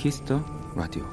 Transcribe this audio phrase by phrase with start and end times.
[0.00, 0.42] Kiss the
[0.74, 1.04] Radio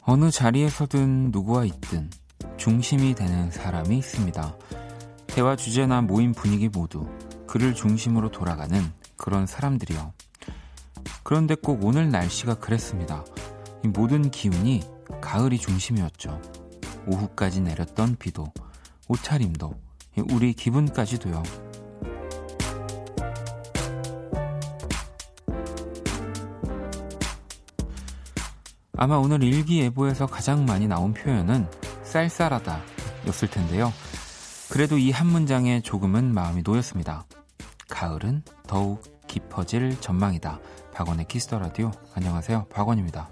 [0.00, 2.08] 어느 자리에서든 누구와 있든
[2.56, 4.56] 중심이 되는 사람이 있습니다.
[5.26, 7.06] 대화 주제나 모임 분위기 모두
[7.46, 8.82] 그를 중심으로 돌아가는
[9.18, 10.14] 그런 사람들이요.
[11.22, 13.22] 그런데 꼭 오늘 날씨가 그랬습니다.
[13.84, 14.80] 이 모든 기운이
[15.20, 16.40] 가을이 중심이었죠.
[17.08, 18.50] 오후까지 내렸던 비도,
[19.08, 19.74] 옷차림도,
[20.30, 21.69] 우리 기분까지도요.
[29.00, 31.66] 아마 오늘 일기예보에서 가장 많이 나온 표현은
[32.04, 32.82] 쌀쌀하다
[33.26, 33.94] 였을 텐데요.
[34.70, 37.24] 그래도 이 한 문장에 조금은 마음이 놓였습니다.
[37.88, 40.60] 가을은 더욱 깊어질 전망이다.
[40.92, 41.90] 박원의 Kiss the Radio.
[42.14, 42.66] 안녕하세요.
[42.66, 43.30] 박원입니다.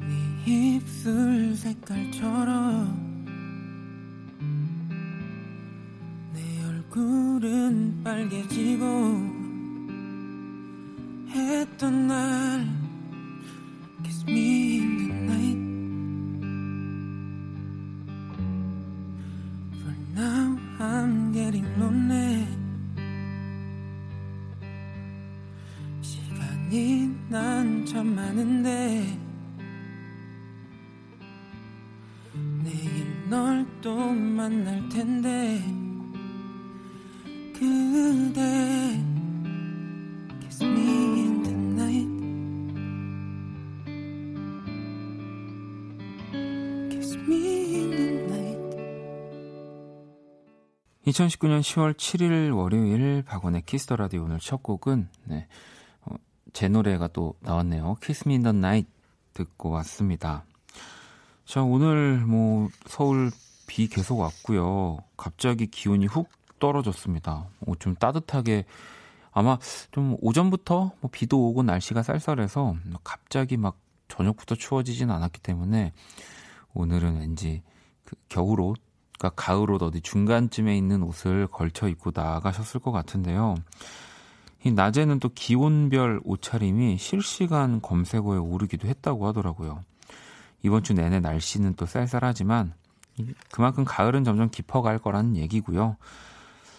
[0.00, 3.05] 네 입술 색깔처럼
[7.46, 8.86] 얼굴은 빨개지고
[11.30, 12.85] 했던 날
[51.06, 55.46] 2019년 10월 7일 월요일 박원의 키스 더 라디오 오늘 첫 곡은 네,
[56.02, 56.16] 어,
[56.52, 57.96] 제 노래가 또 나왔네요.
[58.26, 58.90] In the night
[59.32, 60.44] 듣고 왔습니다.
[61.44, 63.30] 자, 오늘 뭐 서울
[63.68, 64.98] 비 계속 왔고요.
[65.16, 67.50] 갑자기 기온이 훅 떨어졌습니다.
[67.78, 68.64] 좀 따뜻하게
[69.30, 69.58] 아마
[69.92, 73.78] 좀 오전부터 뭐 비도 오고 날씨가 쌀쌀해서 갑자기 막
[74.08, 75.92] 저녁부터 추워지진 않았기 때문에
[76.74, 77.62] 오늘은 왠지
[78.04, 78.80] 그 겨울옷,
[79.18, 83.56] 그러니까 가을 옷 어디 중간쯤에 있는 옷을 걸쳐 입고 나가셨을 것 같은데요.
[84.64, 89.84] 이 낮에는 또 기온별 옷차림이 실시간 검색어에 오르기도 했다고 하더라고요.
[90.62, 92.74] 이번 주 내내 날씨는 또 쌀쌀하지만
[93.50, 95.96] 그만큼 가을은 점점 깊어갈 거라는 얘기고요.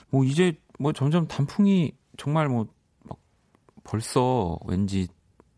[0.10, 2.70] 뭐 이제 뭐 점점 단풍이 정말 뭐막
[3.84, 5.08] 벌써 왠지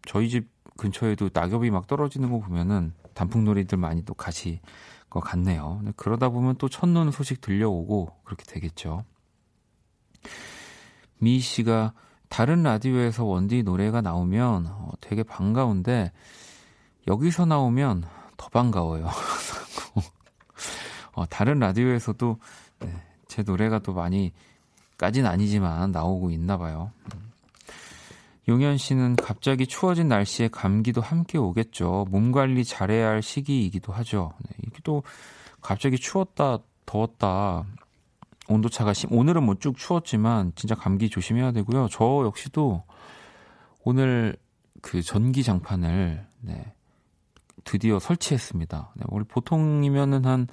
[0.08, 0.48] 저희 집
[0.78, 4.62] 근처에도 낙엽이 막 떨어지는 거 보면은 단풍놀이들 많이 또 가시
[5.10, 5.82] 것 같네요.
[5.96, 9.04] 그러다 보면 또 첫눈 소식 들려오고 그렇게 되겠죠.
[11.18, 11.94] 미 씨가
[12.30, 16.12] 다른 라디오에서 원디 노래가 나오면 어, 되게 반가운데
[17.08, 18.06] 여기서 나오면
[18.38, 19.10] 더 반가워요.
[21.14, 22.38] 어, 다른 라디오에서도
[22.80, 24.32] 네, 제 노래가 또 많이
[24.98, 26.92] 까진 아니지만 나오고 있나 봐요.
[28.50, 32.08] 용현 씨는 갑자기 추워진 날씨에 감기도 함께 오겠죠.
[32.10, 34.34] 몸 관리 잘해야 할 시기이기도 하죠.
[34.44, 35.04] 네, 이게 또
[35.62, 37.64] 갑자기 추웠다 더웠다
[38.48, 41.90] 온도차가 심 오늘은 뭐 쭉 추웠지만 진짜 감기 조심해야 되고요.
[41.92, 42.84] 저 역시도
[43.84, 44.36] 오늘
[44.82, 46.74] 그 전기 장판을 네,
[47.64, 48.94] 드디어 설치했습니다.
[48.96, 50.48] 네, 원래 보통이면은 한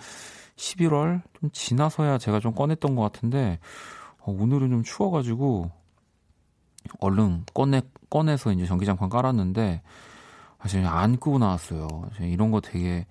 [0.57, 3.59] 11월 좀 지나서야 제가 좀 꺼냈던 것 같은데
[4.19, 5.71] 어, 오늘은 좀 추워가지고
[7.01, 9.83] 얼른 꺼내 꺼내서 이제 전기장판 깔았는데
[10.61, 11.89] 사실 안 끄고 나왔어요.
[12.21, 13.07] 이런 거 되게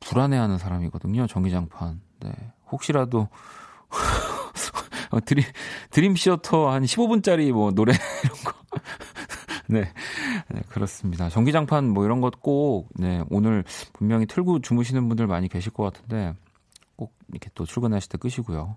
[0.00, 1.26] 불안해하는 사람이거든요.
[1.26, 2.00] 전기장판.
[2.20, 2.32] 네.
[2.70, 3.28] 혹시라도
[5.10, 5.44] 어, 드림
[5.90, 7.92] 드림 시어터 한 15분짜리 뭐 노래
[8.24, 8.52] 이런 거.
[9.68, 9.92] 네.
[10.48, 11.28] 네, 그렇습니다.
[11.28, 16.34] 전기장판 뭐 이런 것 꼭, 네, 오늘 분명히 틀고 주무시는 분들 많이 계실 것 같은데,
[16.94, 18.76] 꼭 이렇게 또 출근하실 때 끄시고요.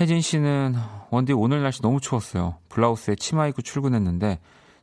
[0.00, 0.74] 혜진 씨는
[1.10, 2.56] 원디 오늘 날씨 너무 추웠어요.
[2.70, 4.40] 블라우스에 치마 입고 출근했는데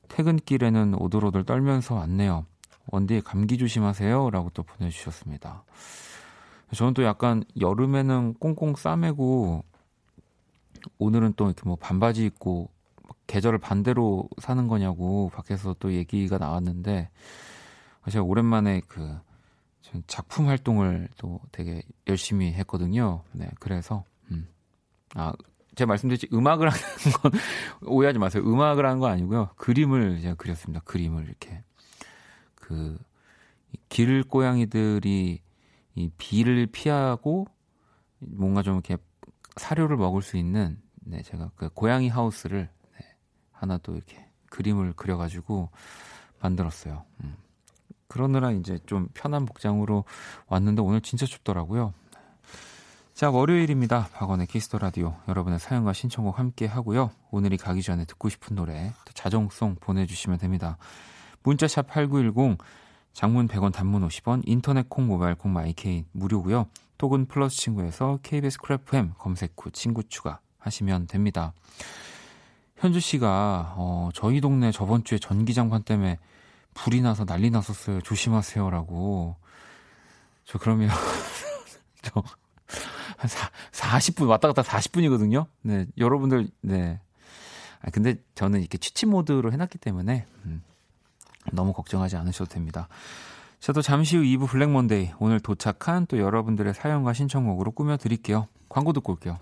[0.08, 2.46] 퇴근길에는 오돌오돌 떨면서 왔네요.
[2.88, 4.30] 원디 감기 조심하세요.
[4.30, 5.64] 라고 또 보내주셨습니다.
[6.74, 9.64] 저는 또 약간 여름에는 꽁꽁 싸매고
[11.00, 12.70] 오늘은 또 이렇게 뭐 반바지 입고
[13.28, 17.10] 계절을 반대로 사는 거냐고 밖에서 또 얘기가 나왔는데
[18.10, 19.20] 제가 오랜만에 그
[20.08, 23.24] 작품 활동을 또 되게 열심히 했거든요.
[23.32, 24.10] 네, 그래서 음.
[25.16, 25.34] 아,
[25.76, 26.82] 제가 말씀드렸지 음악을 하는
[27.22, 27.32] 건
[27.86, 28.44] 오해하지 마세요.
[28.46, 29.50] 음악을 하는 거 아니고요.
[29.56, 30.82] 그림을 제가 그렸습니다.
[30.86, 31.64] 그림을 이렇게
[32.56, 32.98] 그
[33.90, 35.42] 길고양이들이
[35.96, 37.48] 이 비를 피하고
[38.20, 38.98] 뭔가 좀 이렇게
[39.58, 42.70] 사료를 먹을 수 있는 네, 제가 그 고양이 하우스를
[43.00, 43.06] 네,
[43.52, 45.70] 하나 또 이렇게 그림을 그려가지고
[46.40, 47.04] 만들었어요.
[47.24, 47.36] 음.
[48.08, 50.04] 그러느라 이제 좀 편한 복장으로
[50.48, 51.94] 왔는데 오늘 진짜 춥더라고요.
[53.20, 54.08] 자, 월요일입니다.
[54.14, 55.14] 박원의 키스 더 라디오.
[55.28, 57.12] 여러분의 사연과 신청곡 함께 하고요.
[57.32, 60.78] 오늘이 가기 전에 듣고 싶은 노래, 또 자정송 보내주시면 됩니다.
[61.44, 62.58] 문자샵 8910,
[63.12, 66.68] 장문 100원, 단문 50원, 인터넷 콩, 모바일 콩, my K는 무료고요.
[66.98, 71.52] 또는 플러스 친구에서 KBS Cool FM 검색 후 친구 추가 하시면 됩니다.
[72.78, 76.20] 현주 씨가 어, 저희 동네 저번 주에 전기장판 때문에
[76.74, 78.00] 불이 나서 난리 났었어요.
[78.00, 79.36] 조심하세요라고.
[80.46, 80.88] 저 그러면
[82.02, 82.24] 저
[83.20, 83.30] 한
[83.72, 85.46] 40분 왔다 갔다 40분이거든요.
[85.62, 87.02] 네, 여러분들 네.
[87.82, 90.64] 아 근데 저는 이렇게 취침 모드로 해놨기 때문에 음,
[91.52, 92.88] 너무 걱정하지 않으셔도 됩니다.
[93.60, 98.48] 저도 잠시 후 2부 블랙 먼데이 오늘 도착한 또 여러분들의 사연과 신청곡으로 꾸며 드릴게요.
[98.70, 99.38] 광고 듣고 올게요.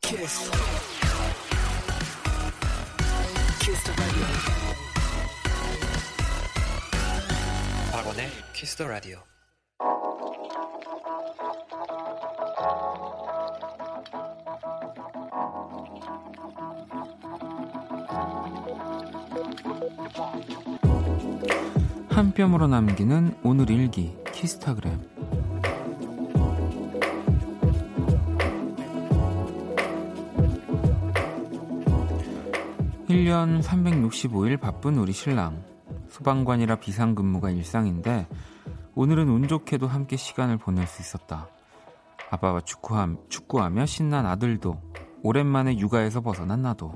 [0.00, 0.50] 키스.
[3.60, 3.94] 키스
[7.92, 9.33] 박원의 키스 더 라디오.
[22.14, 25.00] 한 뼘으로 남기는 오늘 일기 키스타그램
[33.08, 35.60] 1년 365일 바쁜 우리 신랑
[36.08, 38.28] 소방관이라 비상근무가 일상인데
[38.94, 41.48] 오늘은 운 좋게도 함께 시간을 보낼 수 있었다.
[42.30, 44.80] 아빠와 축구함, 축구하며 신난 아들도
[45.24, 46.92] 오랜만에 육아에서 벗어난 나도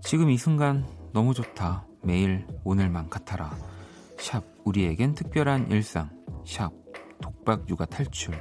[0.00, 1.84] 지금 이 순간 너무 좋다.
[2.02, 3.50] 매일 오늘만 같아라.
[4.18, 6.10] 샵 우리에겐 특별한 일상.
[6.44, 6.72] 샵
[7.20, 8.34] 독박 육아 탈출.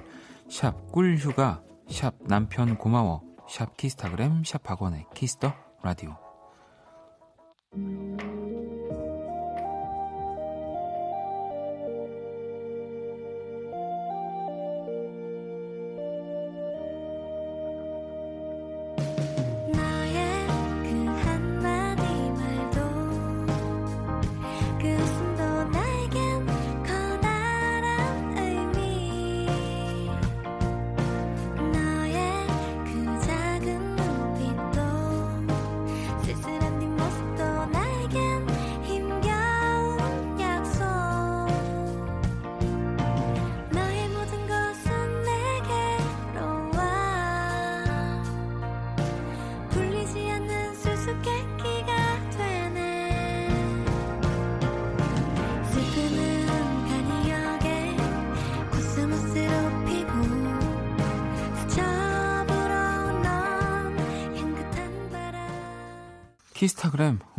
[0.49, 1.63] 샵 꿀휴가.
[1.89, 3.23] 샵 남편 고마워.
[3.47, 4.43] 샵 키스타그램.
[4.43, 6.15] 샵 박원의 키스 더 라디오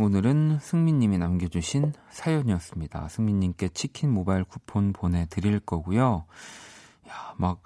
[0.08, 3.08] 오늘은 승민님이 남겨주신 사연이었습니다.
[3.08, 6.25] 승민님께 치킨 모바일 쿠폰 보내드릴 거고요.
[7.10, 7.60] 야, 막,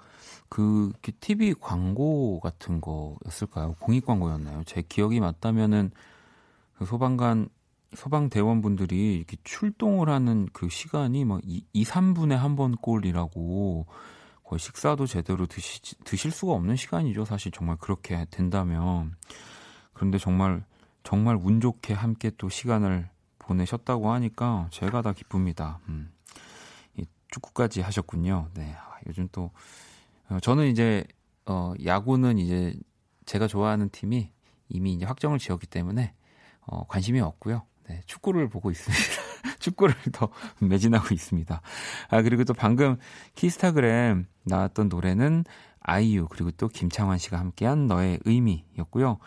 [0.49, 0.91] 그,
[1.21, 3.75] TV 광고 같은 거였을까요?
[3.79, 4.65] 공익 광고였나요?
[4.65, 5.91] 제 기억이 맞다면은,
[6.77, 7.47] 그 소방관,
[7.95, 13.85] 소방대원분들이 이렇게 출동을 하는 그 시간이 막 2, 2 3분에 한 번 꼴이라고
[14.43, 17.23] 거의 식사도 제대로 드시, 드실 수가 없는 시간이죠.
[17.23, 19.15] 사실 정말 그렇게 된다면.
[19.93, 20.65] 그런데 정말
[21.03, 25.79] 정말 운 좋게 함께 또 시간을 보내셨다고 하니까 제가 다 기쁩니다.
[25.89, 26.11] 음.
[26.95, 28.49] 이 축구까지 하셨군요.
[28.53, 28.73] 네.
[28.77, 29.51] 아, 요즘 또
[30.29, 31.03] 어, 저는 이제
[31.45, 32.73] 어 야구는 이제
[33.25, 34.31] 제가 좋아하는 팀이
[34.69, 36.13] 이미 이제 확정을 지었기 때문에
[36.61, 37.63] 어 관심이 없고요.
[37.89, 39.03] 네, 축구를 보고 있습니다.
[39.59, 40.29] 축구를 더
[40.59, 41.61] 매진하고 있습니다.
[42.09, 42.97] 아, 그리고 또 방금
[43.35, 45.43] 키스타그램 나왔던 노래는
[45.81, 49.19] 아이유, 그리고 또 김창완 씨가 함께한 너의 의미였고요.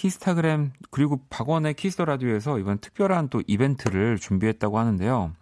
[0.00, 5.32] 키스타그램 그리고 박원의 키스 더 라디오에서 이번 특별한 또 이벤트를 준비했다고 하는데요.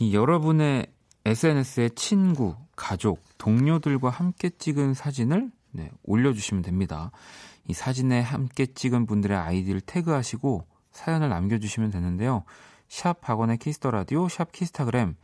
[0.00, 0.88] 이 여러분의
[1.24, 7.12] SNS에 친구, 가족, 동료들과 함께 찍은 사진을 네, 올려주시면 됩니다.
[7.68, 12.42] 이 사진에 함께 찍은 분들의 아이디를 태그하시고 사연을 남겨주시면 되는데요.
[12.88, 15.14] 샵 박원의 키스 더 라디오, 샵 키스타그램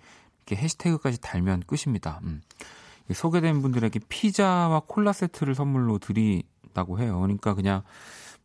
[0.46, 2.20] 이렇게 해시태그까지 달면 끝입니다.
[2.23, 2.42] 음.
[3.12, 6.44] 소개된 분들에게 피자와 콜라 세트를 선물로 드리
[6.76, 7.18] 있다고 해요.
[7.21, 7.83] 그러니까 그냥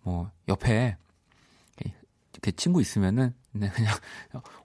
[0.03, 0.95] 뭐 옆에
[2.41, 3.93] 이렇게 친구 있으면은 네, 그냥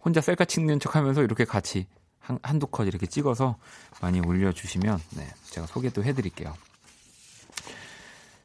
[0.03, 1.87] 혼자 셀카 찍는 척 하면서 이렇게 같이
[2.19, 3.57] 한, 한두 컷 이렇게 찍어서
[4.01, 6.55] 많이 올려주시면 네, 제가 소개도 해드릴게요.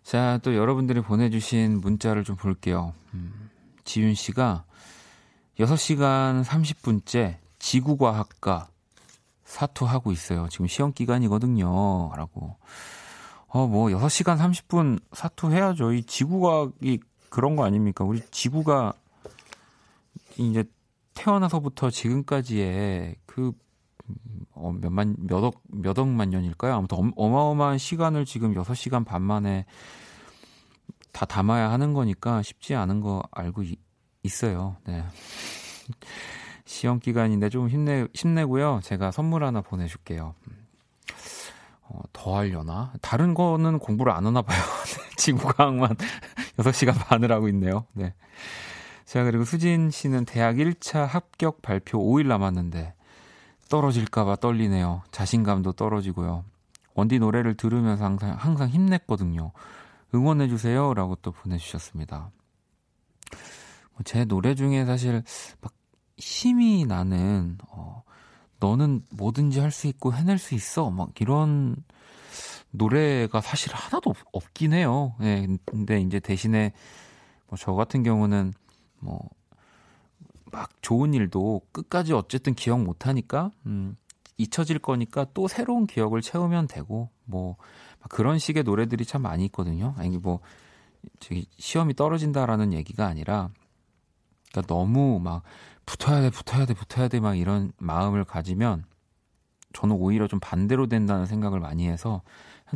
[0.04, 2.94] 자, 또 여러분들이 보내주신 문자를 좀 볼게요.
[3.13, 3.50] 음,
[3.86, 4.66] 지윤 씨가
[5.60, 8.68] 6시간 30분째 지구과학과
[9.46, 10.48] 사투하고 있어요.
[10.50, 12.12] 지금 시험 기간이거든요.
[12.16, 12.58] 라고.
[13.53, 15.91] 어, 뭐, 6시간 30분 사투해야죠.
[15.91, 18.05] 이 지구과학이 그런 거 아닙니까?
[18.05, 18.93] 우리 지구가
[20.38, 20.63] 이제
[21.13, 23.51] 태어나서부터 지금까지의 그
[24.51, 26.75] 어, 몇만 몇억 몇 억만 년일까요?
[26.75, 29.65] 아무튼 어마어마한 시간을 지금 6시간 반 만에
[31.12, 33.75] 다 담아야 하는 거니까 쉽지 않은 거 알고 이,
[34.24, 34.77] 있어요.
[34.86, 35.03] 네.
[36.65, 38.79] 시험 기간인데 좀 힘내 힘내고요.
[38.84, 40.36] 제가 선물 하나 보내 줄게요.
[41.94, 42.94] 어, 더 하려나?
[43.02, 44.62] 다른 거는 공부를 안 하나 봐요.
[45.18, 45.96] 지구과학만
[46.58, 47.86] 6시간 반을 하고 있네요.
[47.94, 48.14] 네.
[49.06, 52.94] 자, 그리고 수진 씨는 대학 1차 합격 발표 5일 남았는데
[53.70, 55.02] 떨어질까봐 떨리네요.
[55.12, 56.46] 자신감도 떨어지고요.
[56.94, 59.52] 원디 노래를 들으면서 항상, 항상 힘냈거든요.
[60.14, 60.94] 응원해주세요.
[60.94, 62.32] 라고 또 보내주셨습니다.
[63.96, 65.24] 뭐제 노래 중에 사실
[65.62, 65.74] 막
[66.18, 68.04] 힘이 나는, 어,
[68.62, 70.89] 너는 뭐든지 할 수 있고 해낼 수 있어.
[70.91, 71.75] 막 이런
[72.72, 75.15] 노래가 사실 하나도 없, 긴 해요.
[75.22, 76.72] 예, 근데 이제 대신에
[77.48, 78.53] 뭐 저 같은 경우는
[79.00, 79.20] 뭐
[80.51, 83.96] 막 좋은 일도 끝까지 어쨌든 기억 못 하니까 음
[84.38, 87.56] 잊혀질 거니까 또 새로운 기억을 채우면 되고 뭐
[88.10, 89.94] 그런 식의 노래들이 참 많이 있거든요.
[89.98, 90.39] 아니 뭐
[91.20, 93.50] 저기 시험이 떨어진다라는 얘기가 아니라
[94.51, 95.44] 그러니까 너무 막
[95.86, 98.86] 붙어야 돼, 붙어야 돼, 붙어야 돼 막 이런 마음을 가지면
[99.74, 102.22] 저는 오히려 좀 반대로 된다는 생각을 많이 해서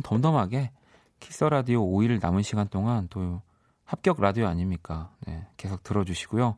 [0.02, 0.70] 덤덤하게
[1.20, 3.40] 키스 라디오 5일 남은 시간 동안 또
[3.84, 5.10] 합격 라디오 아닙니까?
[5.26, 6.56] 네, 계속 들어주시고요.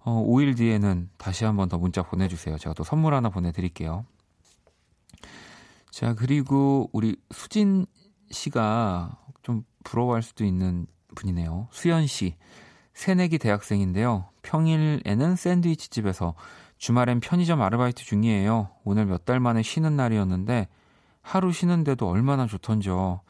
[0.00, 2.58] 어, 5일 뒤에는 다시 한번 더 문자 보내주세요.
[2.58, 4.04] 제가 또 선물 하나 보내드릴게요.
[5.90, 7.86] 자, 그리고 우리 수진
[8.30, 11.68] 씨가 좀 부러워할 수도 있는 분이네요.
[11.70, 12.36] 수연 씨.
[12.96, 14.24] 새내기 대학생인데요.
[14.40, 16.34] 평일에는 샌드위치 집에서
[16.78, 18.70] 주말엔 편의점 아르바이트 중이에요.
[18.84, 20.66] 오늘 몇 달 만에 쉬는 날이었는데
[21.20, 23.20] 하루 쉬는데도 얼마나 좋던지요.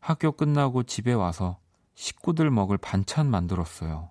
[0.00, 1.58] 학교 끝나고 집에 와서
[1.94, 4.10] 식구들 먹을 반찬 만들었어요.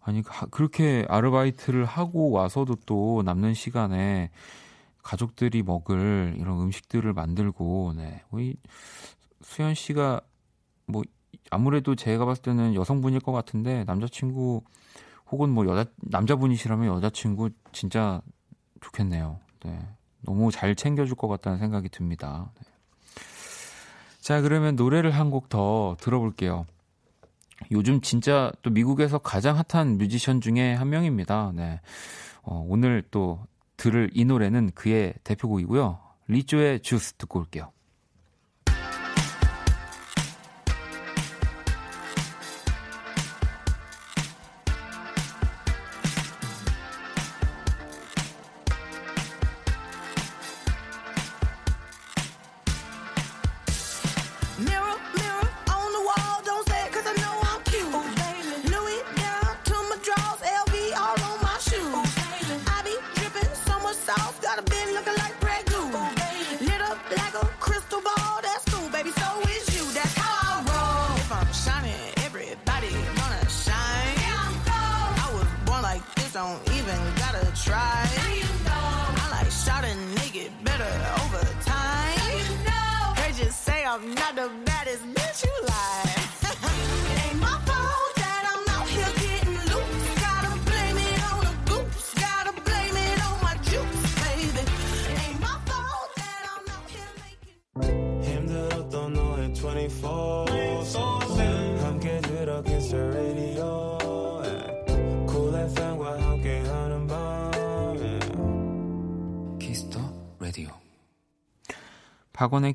[0.00, 4.30] 아니 그렇게 아르바이트를 하고 와서도 또 남는 시간에
[5.04, 8.24] 가족들이 먹을 이런 음식들을 만들고 네.
[8.32, 8.56] 우리
[9.42, 10.22] 수현 씨가
[10.86, 11.02] 뭐
[11.50, 14.62] 아무래도 제가 봤을 때는 여성분일 것 같은데 남자친구
[15.30, 18.20] 혹은 뭐 여자 남자분이시라면 여자친구 진짜
[18.80, 19.38] 좋겠네요.
[19.64, 19.78] 네.
[20.22, 22.50] 너무 잘 챙겨줄 것 같다는 생각이 듭니다.
[22.56, 22.62] 네.
[24.20, 26.66] 자, 그러면 노래를 한 곡 더 들어볼게요.
[27.70, 31.52] 요즘 진짜 또 미국에서 가장 핫한 뮤지션 중에 한 명입니다.
[31.54, 31.80] 네.
[32.42, 33.44] 어, 오늘 또
[33.76, 35.98] 들을 이 노래는 그의 대표곡이고요.
[36.28, 37.72] 리조의 주스 듣고 올게요.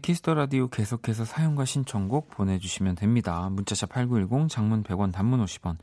[0.08, 3.50] 키스 더 라디오 계속해서 사연과 신청곡 보내주시면 됩니다.
[3.50, 5.76] 문자샵 8910, 장문 100원, 단문 50원,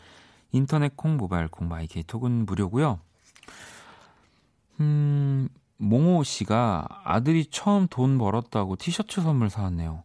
[0.51, 3.01] 인터넷 콩, 모바일 콩, my K 톡은 무료고요.
[4.81, 10.05] 음, 몽호 씨가 아들이 처음 돈 벌었다고 티셔츠 선물 사왔네요.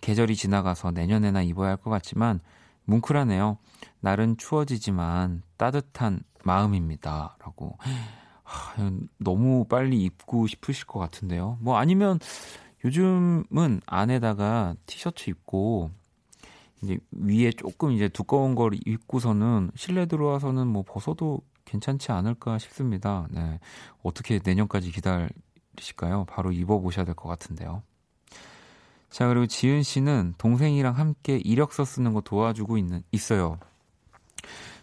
[0.00, 2.38] 계절이 지나가서 내년에나 입어야 할 것 같지만
[2.84, 3.58] 뭉클하네요.
[3.98, 7.36] 날은 추워지지만 따뜻한 마음입니다.
[7.40, 7.78] 라고.
[8.44, 11.58] 하, 너무 빨리 입고 싶으실 것 같은데요.
[11.60, 12.20] 뭐 아니면
[12.84, 15.90] 요즘은 안에다가 티셔츠 입고
[16.82, 23.26] 이제 위에 조금 이제 두꺼운 걸 입고서는 실내 들어와서는 뭐 벗어도 괜찮지 않을까 싶습니다.
[23.30, 23.58] 네.
[24.02, 26.26] 어떻게 내년까지 기다리실까요?
[26.28, 27.82] 바로 입어보셔야 될 것 같은데요.
[29.10, 33.58] 자, 그리고 지은 씨는 동생이랑 함께 이력서 쓰는 거 도와주고 있는, 있어요.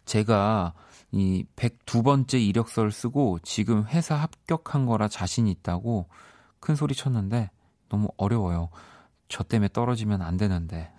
[0.05, 0.73] 제가
[1.11, 6.07] 이 102번째 이력서를 쓰고 지금 회사 합격한 거라 자신 있다고
[6.59, 7.51] 큰 소리 쳤는데
[7.93, 8.69] 너무 어려워요.
[9.29, 10.91] 저 때문에 떨어지면 안 되는데.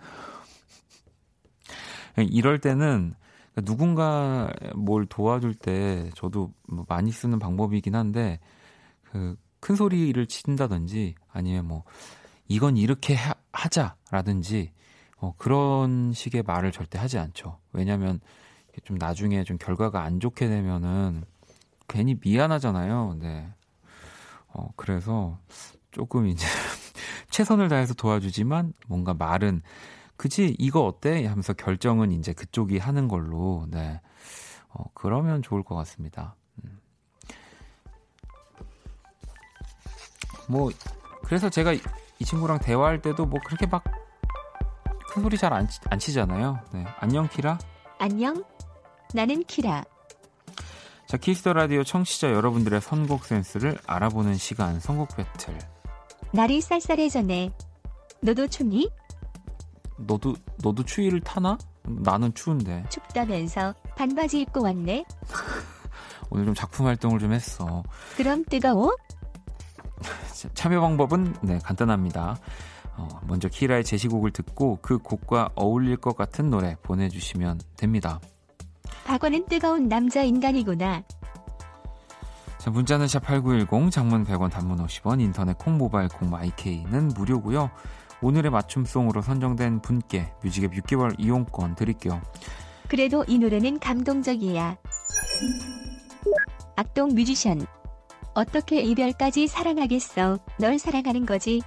[2.17, 3.13] 이럴 때는
[3.63, 8.39] 누군가 뭘 도와줄 때 저도 뭐 많이 쓰는 방법이긴 한데
[9.03, 9.35] 그
[9.65, 11.85] 큰 소리를 친다든지 아니면 뭐
[12.47, 14.71] 이건 이렇게 하, 하자라든지
[15.17, 17.57] 어, 그런 식의 말을 절대 하지 않죠.
[17.73, 18.19] 왜냐하면
[18.83, 21.23] 좀 나중에 좀 결과가 안 좋게 되면은
[21.87, 23.17] 괜히 미안하잖아요.
[23.19, 23.51] 네.
[24.49, 25.39] 어, 그래서
[25.89, 26.45] 조금 이제
[27.29, 29.61] 최선을 다해서 도와주지만 뭔가 말은
[30.17, 34.01] 그지 이거 어때 하면서 결정은 이제 그쪽이 하는 걸로 네.
[34.69, 36.35] 어, 그러면 좋을 것 같습니다.
[36.63, 36.79] 음.
[40.47, 40.71] 뭐
[41.23, 41.81] 그래서 제가 이,
[42.19, 43.83] 이 친구랑 대화할 때도 뭐 그렇게 막
[45.15, 46.59] 큰 소리 잘안 안 치잖아요.
[46.73, 46.85] 네.
[46.99, 47.57] 안녕 키라.
[47.99, 48.43] 안녕.
[49.13, 49.85] 나는 키라.
[51.07, 55.57] 자, 키스 더 라디오 청취자 여러분들의 선곡 센스를 알아보는 시간 선곡 배틀.
[56.35, 57.49] 날이 쌀쌀해졌네.
[58.19, 58.89] 너도 춥니?
[59.97, 61.57] 너도 너도 추위를 타나?
[61.83, 62.83] 나는 추운데.
[62.89, 65.05] 춥다면서 반바지 입고 왔네.
[66.29, 67.83] 오늘 좀 작품 활동을 좀 했어.
[68.17, 68.93] 그럼 뜨거워?
[70.53, 72.37] 참여 방법은 네 간단합니다.
[72.97, 78.19] 어, 먼저 키라의 제시곡을 듣고 그 곡과 어울릴 것 같은 노래 보내주시면 됩니다.
[79.05, 81.03] 박원은 뜨거운 남자 인간이구나.
[82.65, 87.69] 자, 문자는 샵8910, 장문 100원, 단문 50원, 인터넷 콩, 모바일 콩, 마이케이는 무료고요.
[88.23, 92.19] 오늘의 맞춤송으로 선정된 분께 뮤직앱 6개월 이용권 드릴게요.
[92.87, 94.77] 그래도 이 노래는 감동적이야.
[96.75, 97.67] 악동 뮤지션.
[98.33, 100.39] 어떻게 이별까지 사랑하겠어?
[100.57, 101.61] 널 사랑하는 거지.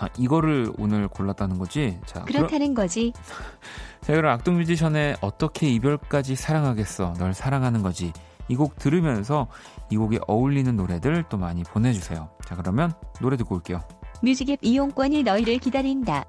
[0.00, 1.98] 아, 이거를 오늘 골랐다는 거지?
[2.04, 2.82] 자, 그렇다는 그러...
[2.82, 3.14] 거지.
[4.02, 7.14] 자, 그럼 악동 뮤지션의 어떻게 이별까지 사랑하겠어?
[7.14, 8.12] 널 사랑하는 거지.
[8.50, 9.46] 이 곡 들으면서
[9.90, 12.28] 이 곡에 어울리는 노래들 또 많이 보내주세요.
[12.44, 13.80] 자, 그러면 노래 듣고 올게요.
[14.22, 16.24] 뮤직앱 이용권이 너희를 기다린다.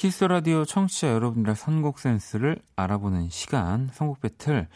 [0.00, 4.66] 키스 더 라디오 청취자 여러분들의 선곡 센스를 알아보는 시간 선곡 배틀.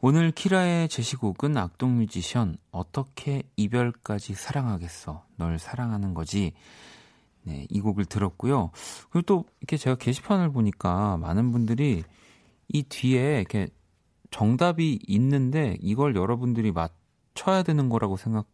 [0.00, 6.54] 오늘 키라의 제시곡은 악동 뮤지션 어떻게 이별까지 사랑하겠어 널 사랑하는 거지.
[7.42, 8.70] 네, 이 곡을 들었고요.
[9.10, 12.02] 그리고 또 이렇게 제가 게시판을 보니까 많은 분들이
[12.68, 13.68] 이 뒤에 이렇게
[14.30, 18.46] 정답이 있는데 이걸 여러분들이 맞춰야 되는 거라고 생각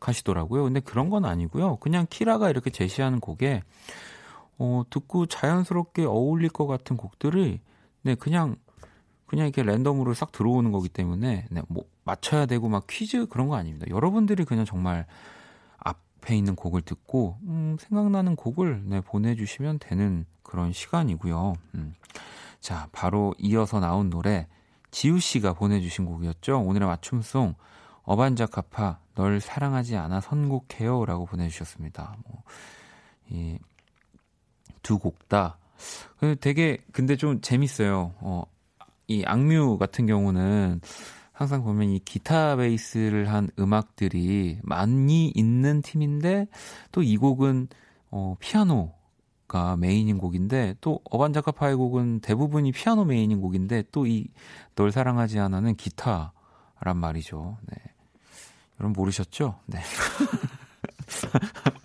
[0.00, 0.64] 하시더라고요.
[0.64, 1.76] 근데 그런 건 아니고요.
[1.76, 3.62] 그냥 키라가 이렇게 제시하는 곡에
[4.58, 7.58] 어, 듣고 자연스럽게 어울릴 것 같은 곡들을
[8.02, 8.56] 네, 그냥
[9.26, 13.56] 그냥 이렇게 랜덤으로 싹 들어오는 거기 때문에 네, 뭐 맞춰야 되고 막 퀴즈 그런 거
[13.56, 13.86] 아닙니다.
[13.90, 15.06] 여러분들이 그냥 정말
[15.78, 21.54] 앞에 있는 곡을 듣고 음, 생각나는 곡을 네, 보내주시면 되는 그런 시간이고요.
[21.74, 21.94] 음.
[22.60, 24.46] 자, 바로 이어서 나온 노래
[24.92, 26.60] 지우 씨가 보내주신 곡이었죠.
[26.60, 27.54] 오늘의 맞춤송
[28.04, 32.16] 어반자카파 널 사랑하지 않아 선곡해요라고 보내주셨습니다.
[32.24, 32.42] 뭐,
[33.28, 33.58] 이
[34.86, 35.58] 두 곡 다.
[36.40, 38.14] 되게 근데 좀 재밌어요.
[38.20, 38.44] 어,
[39.08, 40.80] 이 악뮤 같은 경우는
[41.32, 46.46] 항상 보면 이 기타 베이스를 한 음악들이 많이 있는 팀인데
[46.92, 47.68] 또 이 곡은
[48.10, 54.28] 어, 피아노가 메인인 곡인데 또 어반자카파의 곡은 대부분이 피아노 메인인 곡인데 또 이
[54.76, 56.30] 널 사랑하지 않아는 기타란
[56.94, 57.58] 말이죠.
[57.66, 57.76] 네.
[58.78, 59.58] 여러분 모르셨죠?
[59.66, 59.80] 네.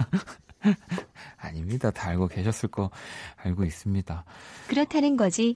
[1.52, 1.92] 아닙니다.
[1.92, 2.90] 다 알고 계셨을 거
[3.44, 4.24] 알고 있습니다.
[4.68, 5.56] 그렇다는 거지.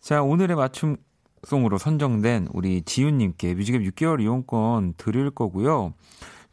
[0.00, 0.96] 자, 오늘의 맞춤
[1.44, 5.94] 송으로 선정된 우리 지윤님께 뮤직앱 6개월 이용권 드릴 거고요.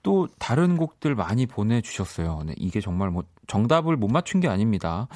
[0.04, 2.44] 또 다른 곡들 많이 보내주셨어요.
[2.46, 5.08] 네, 이게 정말 뭐 정답을 못 맞춘 게 아닙니다.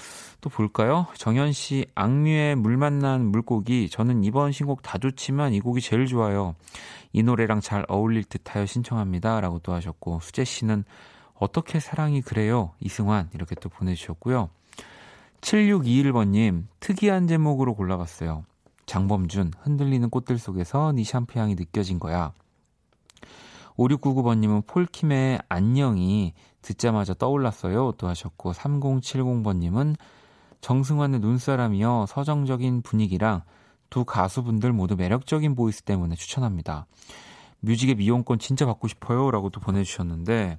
[0.42, 1.08] 또 볼까요?
[1.16, 3.90] 정현 씨, 악뮤의 물 만난 물고기.
[3.90, 6.56] 저는 이번 신곡 다 좋지만 이 곡이 제일 좋아요.
[7.12, 9.42] 이 노래랑 잘 어울릴 듯하여 신청합니다.
[9.42, 10.86] 라고 또 하셨고, 수재 씨는
[11.40, 12.72] 어떻게 사랑이 그래요?
[12.80, 13.30] 이승환.
[13.34, 14.50] 이렇게 또 보내주셨고요.
[15.42, 18.44] 7621번님, 특이한 제목으로 골라봤어요.
[18.86, 22.34] 장범준, 흔들리는 꽃들 속에서 네 샴푸 향이 느껴진 거야.
[23.78, 27.94] 5699번님은 폴킴의 안녕이 듣자마자 떠올랐어요.
[27.98, 29.96] 또 하셨고, 3070번님은
[30.62, 32.08] 정승환의 눈사람이요.
[32.08, 33.44] 서정적인 분위기랑
[33.90, 36.88] 두 가수분들 모두 매력적인 voice 때문에 추천합니다.
[37.60, 39.30] 뮤직앱 이용권 진짜 받고 싶어요.
[39.30, 40.58] 라고 또 보내주셨는데,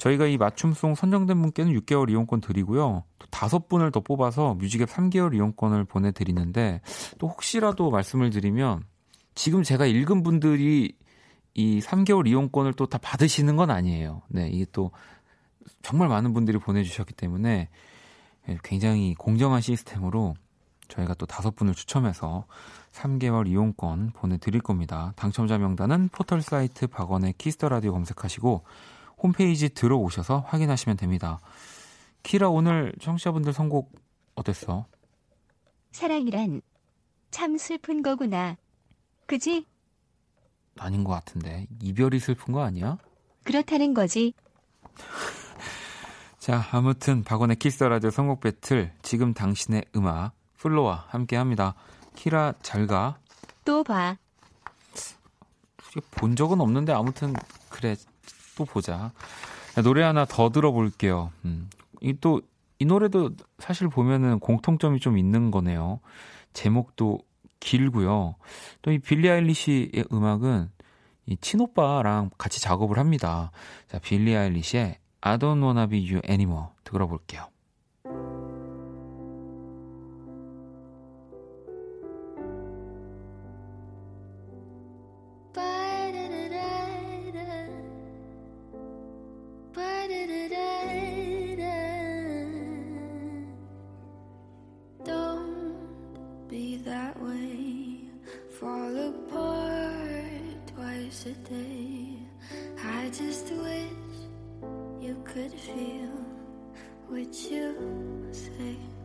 [0.00, 3.04] 저희가 이 맞춤송 선정된 분께는 6개월 이용권 드리고요.
[3.18, 6.80] 또 다섯 분을 더 뽑아서 뮤직앱 3개월 이용권을 보내드리는데,
[7.18, 8.82] 또 혹시라도 말씀을 드리면,
[9.34, 10.96] 지금 제가 읽은 분들이
[11.52, 14.22] 이 3개월 이용권을 또 다 받으시는 건 아니에요.
[14.28, 14.90] 네, 이게 또
[15.82, 17.68] 정말 많은 분들이 보내주셨기 때문에
[18.64, 20.34] 굉장히 공정한 시스템으로
[20.88, 22.46] 저희가 또 다섯 분을 추첨해서
[22.92, 25.12] 3개월 이용권 보내드릴 겁니다.
[25.16, 28.64] 당첨자 명단은 포털 사이트 박원의 키스 더 라디오 검색하시고
[29.22, 31.40] 홈페이지 들어오셔서 확인하시면 됩니다.
[32.22, 33.92] 키라 오늘 청취자분들 선곡
[34.34, 34.86] 어땠어?
[35.92, 36.62] 사랑이란
[37.30, 38.56] 참 슬픈 거구나.
[39.26, 39.66] 그지?
[40.78, 42.98] 아닌 것 같은데 이별이 슬픈 거 아니야?
[43.44, 44.34] 그렇다는 거지.
[46.38, 51.74] 자, 아무튼 박원의 키스 더 라디오 선곡 배틀 지금 당신의 음악 FLO와 함께 합니다.
[52.16, 53.18] 키라 잘 가.
[53.64, 54.16] 또 봐.
[56.12, 57.34] 본 적은 없는데 아무튼
[57.68, 57.96] 그래
[58.60, 59.12] 또 보자.
[59.82, 61.32] 노래 하나 더 들어볼게요.
[61.46, 61.70] 음.
[62.02, 62.42] 이또
[62.78, 66.00] 이 노래도 사실 보면은 공통점이 좀 있는 거네요.
[66.52, 67.20] 제목도
[67.60, 68.34] 길고요.
[68.82, 70.70] 또 이 빌리 아일리시의 음악은
[71.26, 73.50] 이 친오빠랑 같이 작업을 합니다.
[73.88, 77.46] 자, 빌리 아일리시의 I don't wanna be you anymore 들어볼게요.
[105.32, 106.10] could feel
[107.08, 108.99] what you say.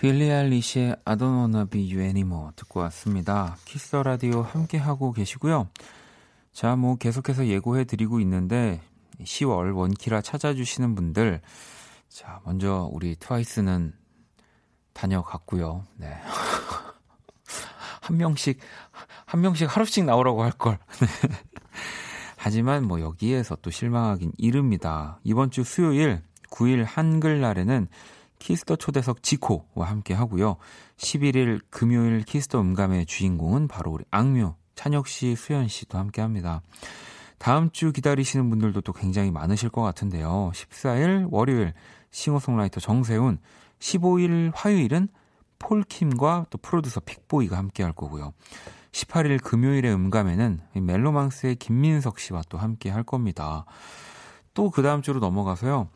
[0.00, 3.58] 빌리 알리시의 I don't wanna be you anymore 듣고 왔습니다.
[3.66, 5.68] 키스 라디오 함께 하고 계시고요.
[6.54, 8.80] 자, 뭐 계속해서 예고해 드리고 있는데
[9.20, 11.42] 10월 원키라 찾아주시는 분들
[12.08, 13.92] 자, 먼저 우리 트와이스는
[14.94, 15.86] 다녀갔고요.
[15.98, 16.16] 네.
[18.00, 18.58] 한 명씩
[19.26, 20.78] 한 명씩 하루씩 나오라고 할 걸.
[22.38, 25.20] 하지만 뭐 여기에서 또 실망하긴 이릅니다.
[25.24, 27.86] 이번 주 수요일 9일 한글날에는
[28.40, 30.56] 키스 더 초대석 지코와 함께 하고요.
[30.96, 36.62] 11일 금요일 키스 더 음감의 주인공은 바로 우리 악뮤, 찬혁 씨, 수현 씨도 함께 합니다.
[37.38, 40.50] 다음 주 기다리시는 분들도 또 굉장히 많으실 것 같은데요.
[40.54, 41.72] 14일 월요일
[42.10, 43.38] 싱어송라이터 정세운,
[43.78, 45.08] 15일 화요일은
[45.58, 48.32] 폴킴과 또 프로듀서 픽보이가 함께 할 거고요.
[48.92, 53.64] 18일 금요일의 음감에는 멜로망스의 김민석 씨와 또 함께 할 겁니다.
[54.54, 55.88] 또 그 다음 주로 넘어가서요.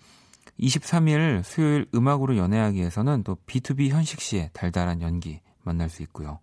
[0.61, 6.41] 23일 수요일 음악으로 연애하기에서는 또 B2B 현식 씨의 달달한 연기 만날 수 있고요.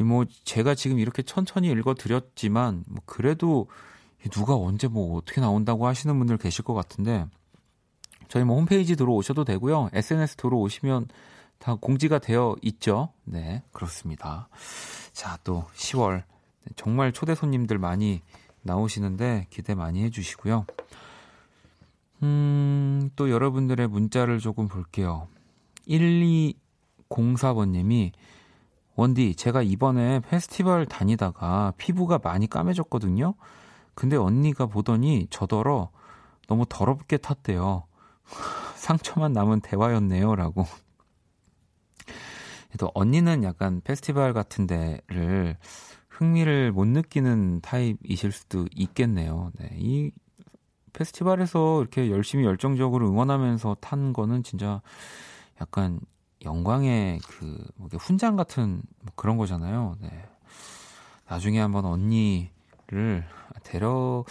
[0.00, 3.68] 뭐 제가 지금 이렇게 천천히 읽어 드렸지만 뭐 그래도
[4.30, 7.26] 누가 언제 뭐 어떻게 나온다고 하시는 분들 계실 것 같은데
[8.28, 9.90] 저희 뭐 홈페이지 들어오셔도 되고요.
[9.92, 11.08] SNS 들어오시면
[11.58, 13.12] 다 공지가 되어 있죠.
[13.24, 14.48] 네, 그렇습니다.
[15.12, 16.24] 자, 또 10월
[16.74, 18.22] 정말 초대 손님들 많이
[18.62, 20.66] 나오시는데 기대 많이 해 주시고요.
[22.22, 25.28] 음, 또 여러분들의 문자를 조금 볼게요.
[25.88, 28.12] 1204번님이
[28.94, 33.34] 원디, 제가 이번에 페스티벌 다니다가 피부가 많이 까매졌거든요.
[33.94, 35.90] 근데 언니가 보더니 저더러
[36.46, 37.84] 너무 더럽게 탔대요.
[38.76, 40.36] 상처만 남은 대화였네요.
[40.36, 40.66] 라고.
[42.78, 45.56] 또 언니는 약간 페스티벌 같은 데를
[46.08, 49.50] 흥미를 못 느끼는 타입이실 수도 있겠네요.
[49.58, 49.70] 네.
[49.74, 50.10] 이
[50.92, 54.82] 페스티벌에서 이렇게 열심히 열정적으로 응원하면서 탄 거는 진짜
[55.60, 56.00] 약간
[56.44, 59.96] 영광의 그, 뭐 훈장 같은 뭐 그런 거잖아요.
[60.00, 60.28] 네.
[61.28, 63.24] 나중에 한번 언니를
[63.62, 64.24] 데려,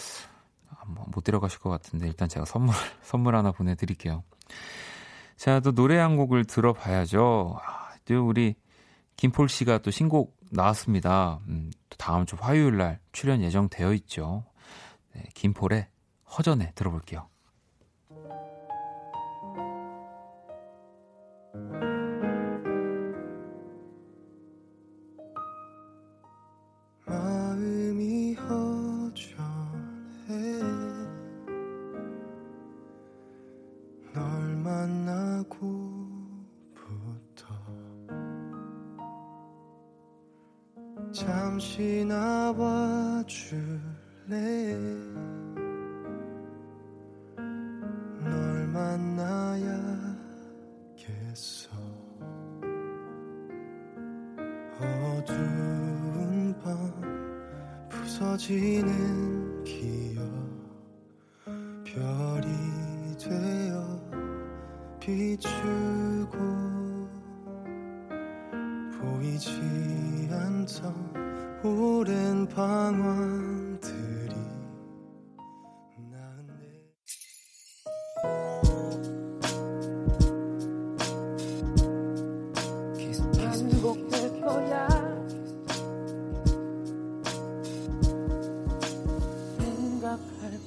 [0.86, 4.24] 못 데려가실 것 같은데 일단 제가 선물, 선물 하나 보내드릴게요.
[5.36, 7.58] 자, 또 노래 한 곡을 들어봐야죠.
[7.60, 8.56] 아, 또 우리
[9.16, 11.40] 김폴 씨가 또 신곡 나왔습니다.
[11.48, 14.44] 음, 또 다음 주 화요일 날 출연 예정되어 있죠.
[15.16, 15.88] 네, 김폴의
[16.38, 17.31] 허전해 들어볼게요.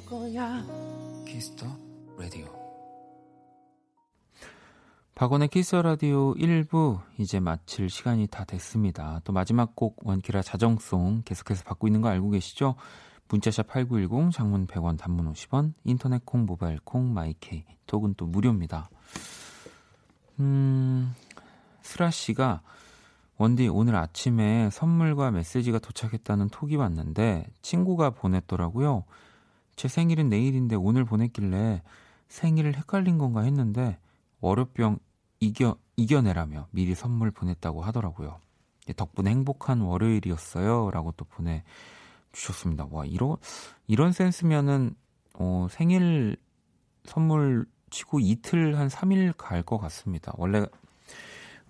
[0.07, 0.64] 거야
[1.27, 1.66] 키스 더
[2.19, 2.47] 라디오
[5.14, 9.21] 박원의 키스 더 라디오 1부 이제 마칠 시간이 다 됐습니다.
[9.23, 12.75] 또 마지막 곡 원키라 자정송 계속해서 받고 있는 거 알고 계시죠?
[13.29, 18.90] 문자샵 8910 장문 100원 단문 50원 인터넷 콩 모바일 콩 my K 톡은 또 무료입니다.
[20.40, 21.14] 음
[21.83, 22.62] 스라 씨가
[23.37, 29.05] 원디 오늘 아침에 선물과 메시지가 도착했다는 톡이 왔는데 친구가 보냈더라고요.
[29.77, 31.83] 제 생일은 내일인데 오늘 보냈길래
[32.29, 33.99] 생일을 헷갈린 건가 했는데
[34.41, 34.99] 월요병
[35.41, 38.39] 이겨, 이겨내라며 미리 선물 보냈다고 하더라고요.
[38.97, 40.91] 덕분에 행복한 월요일이었어요.
[40.91, 41.63] 라고 또 보내
[42.33, 42.89] 주셨습니다.
[42.91, 43.37] 와, 이런,
[43.87, 44.95] 이런 센스면은,
[45.35, 46.37] 어, 생일
[47.05, 50.33] 선물 치고 이틀 한 3일 갈 것 같습니다.
[50.37, 50.67] 원래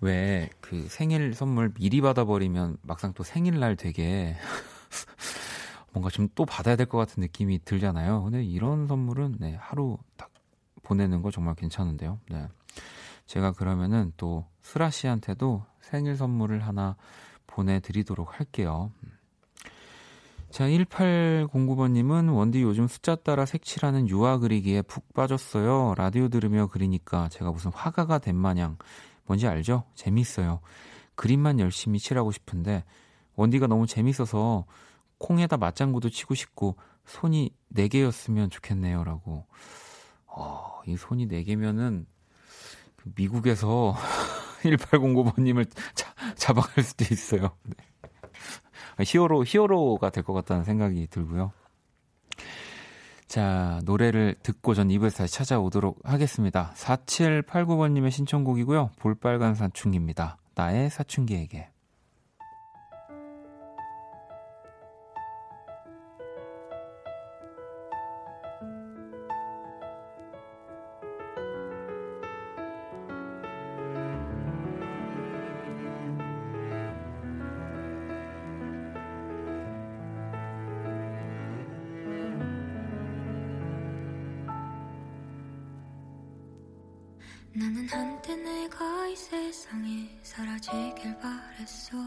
[0.01, 4.35] 왜 그 생일 선물 미리 받아버리면 막상 또 생일날 되게
[5.95, 8.23] 뭔가 좀또 받아야 될 것 같은 느낌이 들잖아요.
[8.23, 10.29] 근데 이런 선물은 네, 하루 딱
[10.83, 12.19] 보내는 거 정말 괜찮은데요.
[12.29, 12.47] 네.
[13.25, 16.97] 제가 그러면은 또 수라 씨한테도 생일 선물을 하나
[17.47, 18.91] 보내드리도록 할게요.
[20.51, 25.95] 자, 1809번님은 원디 요즘 숫자 따라 색칠하는 유화 그리기에 푹 빠졌어요.
[25.97, 28.77] 라디오 들으며 그리니까 제가 무슨 화가가 된 마냥
[29.25, 29.85] 뭔지 알죠?
[29.95, 30.59] 재밌어요.
[31.15, 32.83] 그림만 열심히 칠하고 싶은데
[33.35, 34.65] 원디가 너무 재밌어서
[35.19, 36.75] 콩에다 맞장구도 치고 싶고
[37.05, 39.03] 손이 4개였으면 좋겠네요.
[39.03, 39.45] 라고.
[40.27, 42.05] 어, 이 손이 4개면은
[43.15, 43.95] 미국에서
[44.63, 47.51] 1809번님을 자, 잡아갈 수도 있어요.
[47.63, 47.75] 네.
[49.03, 51.51] 히어로, 히어로가 될 것 같다는 생각이 들고요.
[53.27, 56.71] 자, 노래를 듣고 전 2부에서 다시 찾아오도록 하겠습니다.
[56.75, 58.91] 4789번님의 신청곡이고요.
[58.99, 60.37] 볼빨간 사춘기입니다.
[60.55, 61.69] 나의 사춘기에게.
[87.57, 91.97] 나는 한때 내가 이 세상에 사라지길 바랬어.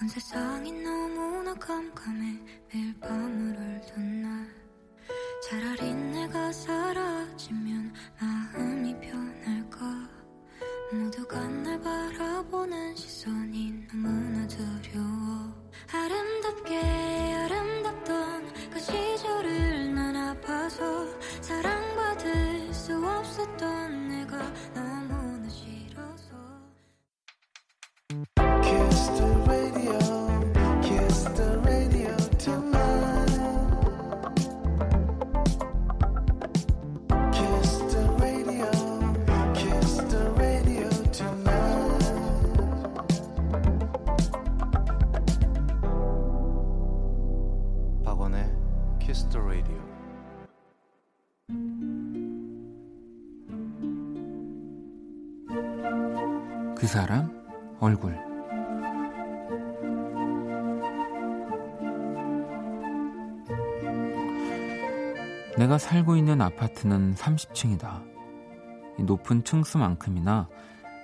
[0.00, 2.38] 온 세상이 너무나 깜깜해
[2.72, 4.48] 매일 밤을 울던 날.
[5.42, 8.37] 차라리 내가 사라지면 마
[65.78, 68.18] 살고 있는 아파트는 30층이다.
[69.04, 70.48] 높은 층수만큼이나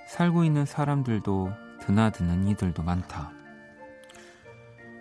[0.09, 3.33] 살고 있는 사람들도 드나드는 이들도 많다.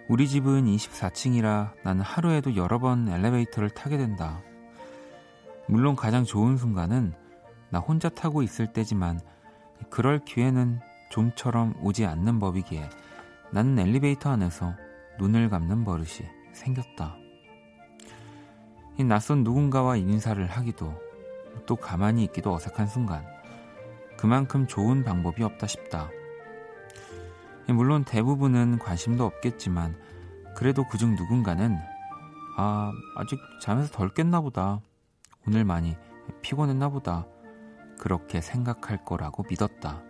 [0.09, 4.41] 우리 집은 24층이라 나는 하루에도 여러 번 엘리베이터를 타게 된다.
[5.67, 7.13] 물론 가장 좋은 순간은
[7.69, 9.19] 나 혼자 타고 있을 때지만
[9.89, 12.89] 그럴 기회는 좀처럼 오지 않는 법이기에
[13.51, 14.75] 나는 엘리베이터 안에서
[15.19, 17.22] 눈을 감는 버릇이 생겼다.
[18.97, 20.93] 이 낯선 누군가와 인사를 하기도
[21.65, 23.25] 또 가만히 있기도 어색한 순간
[24.17, 26.10] 그만큼 좋은 방법이 없다 싶다.
[27.67, 29.95] 물론 대부분은 관심도 없겠지만
[30.56, 31.77] 그래도 그중 누군가는
[32.58, 34.82] 아 아직 잠에서 덜 깼나 보다
[35.47, 35.97] 오늘 많이
[36.41, 37.25] 피곤했나 보다
[37.99, 40.03] 그렇게 생각할 거라고 믿었다.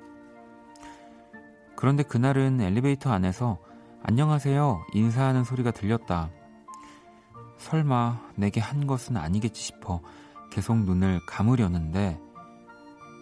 [1.76, 3.60] 그런데 그날은 엘리베이터 안에서
[4.04, 6.30] 안녕하세요 인사하는 소리가 들렸다.
[7.64, 10.02] 설마 내게 한 것은 아니겠지 싶어
[10.52, 12.20] 계속 눈을 감으려는데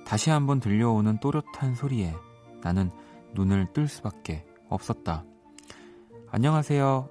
[0.06, 2.14] 다시 한번 들려오는 또렷한 소리에
[2.62, 2.92] 나는
[3.34, 5.24] 눈을 뜰 수밖에 없었다.
[6.32, 7.08] 안녕하세요.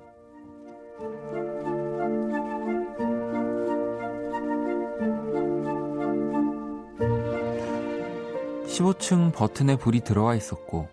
[8.67, 10.89] 15층 버튼에 불이 들어와 있었고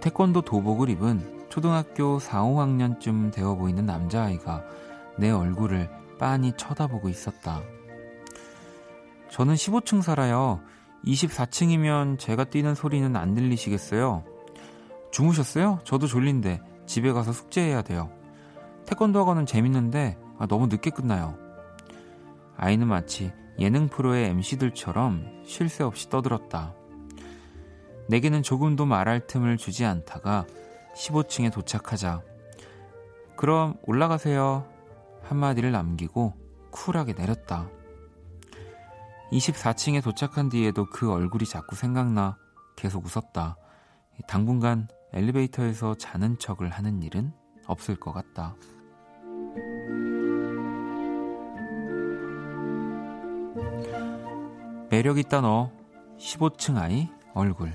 [0.00, 4.64] 태권도 도복을 입은 초등학교 4, 5학년쯤 되어 보이는 남자아이가
[5.18, 7.62] 내 얼굴을 빤히 쳐다보고 있었다.
[9.30, 10.60] 저는 15층 살아요.
[11.04, 14.24] 24층이면 제가 뛰는 소리는 안 들리시겠어요?
[15.12, 15.80] 주무셨어요?
[15.84, 18.10] 저도 졸린데 집에 가서 숙제해야 돼요.
[18.86, 21.36] 태권도 학원은 재밌는데 아, 너무 늦게 끝나요.
[22.56, 26.74] 아이는 마치 예능 프로의 MC들처럼 쉴 새 없이 떠들었다.
[28.08, 30.46] 내게는 조금도 말할 틈을 주지 않다가
[30.94, 32.22] 15층에 도착하자.
[33.36, 34.66] 그럼 올라가세요.
[35.28, 36.34] 한마디를 남기고
[36.70, 37.68] 쿨하게 내렸다.
[39.32, 42.36] 24층에 도착한 뒤에도 그 얼굴이 자꾸 생각나
[42.76, 43.56] 계속 웃었다.
[44.28, 47.32] 당분간 엘리베이터에서 자는 척을 하는 일은
[47.66, 48.54] 없을 것 같다.
[54.88, 55.72] 매력 있다 너
[56.18, 57.72] 15층 아이 얼굴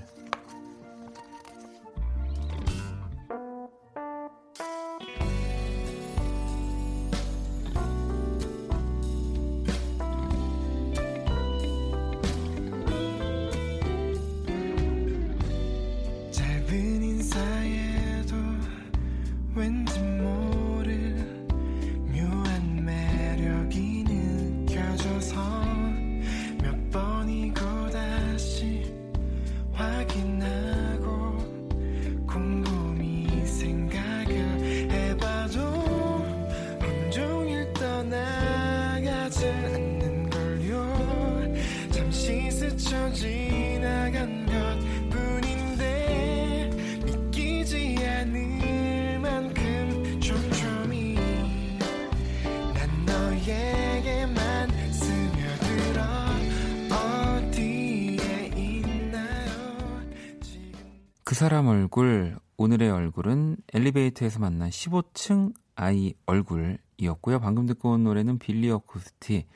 [61.42, 67.40] 사람 얼굴, 오늘의 얼굴은 엘리베이터에서 만난 15층 아이 얼굴이었고요.
[67.40, 69.48] 방금 듣고 온 노래는 빌리 어쿠스티,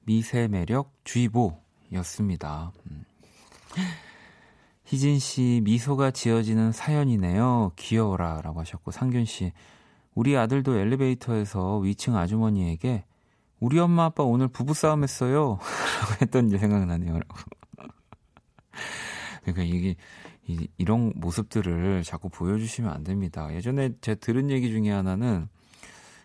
[0.00, 2.72] 미세 매력 주의보였습니다.
[2.90, 3.04] 음.
[4.82, 7.70] 희진 씨, 미소가 지어지는 사연이네요.
[7.76, 8.40] 귀여워라.
[8.42, 9.52] 라고 하셨고, 상균 씨,
[10.16, 13.04] 우리 아들도 엘리베이터에서 위층 아주머니에게
[13.60, 15.60] 우리 엄마 아빠 오늘 부부싸움 했어요.
[16.02, 17.20] 라고 했던 게 생각나네요.
[19.44, 19.94] 그러니까 이게
[20.48, 23.52] 이, 이런 모습들을 자꾸 보여주시면 안 됩니다.
[23.54, 25.48] 예전에 제가 들은 얘기 중에 하나는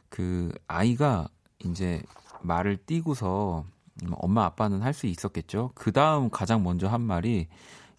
[0.09, 1.27] 그 아이가
[1.59, 2.01] 이제
[2.41, 3.65] 말을 띄고서
[4.13, 5.71] 엄마 아빠는 할 수 있었겠죠.
[5.75, 7.47] 그 다음 가장 먼저 한 말이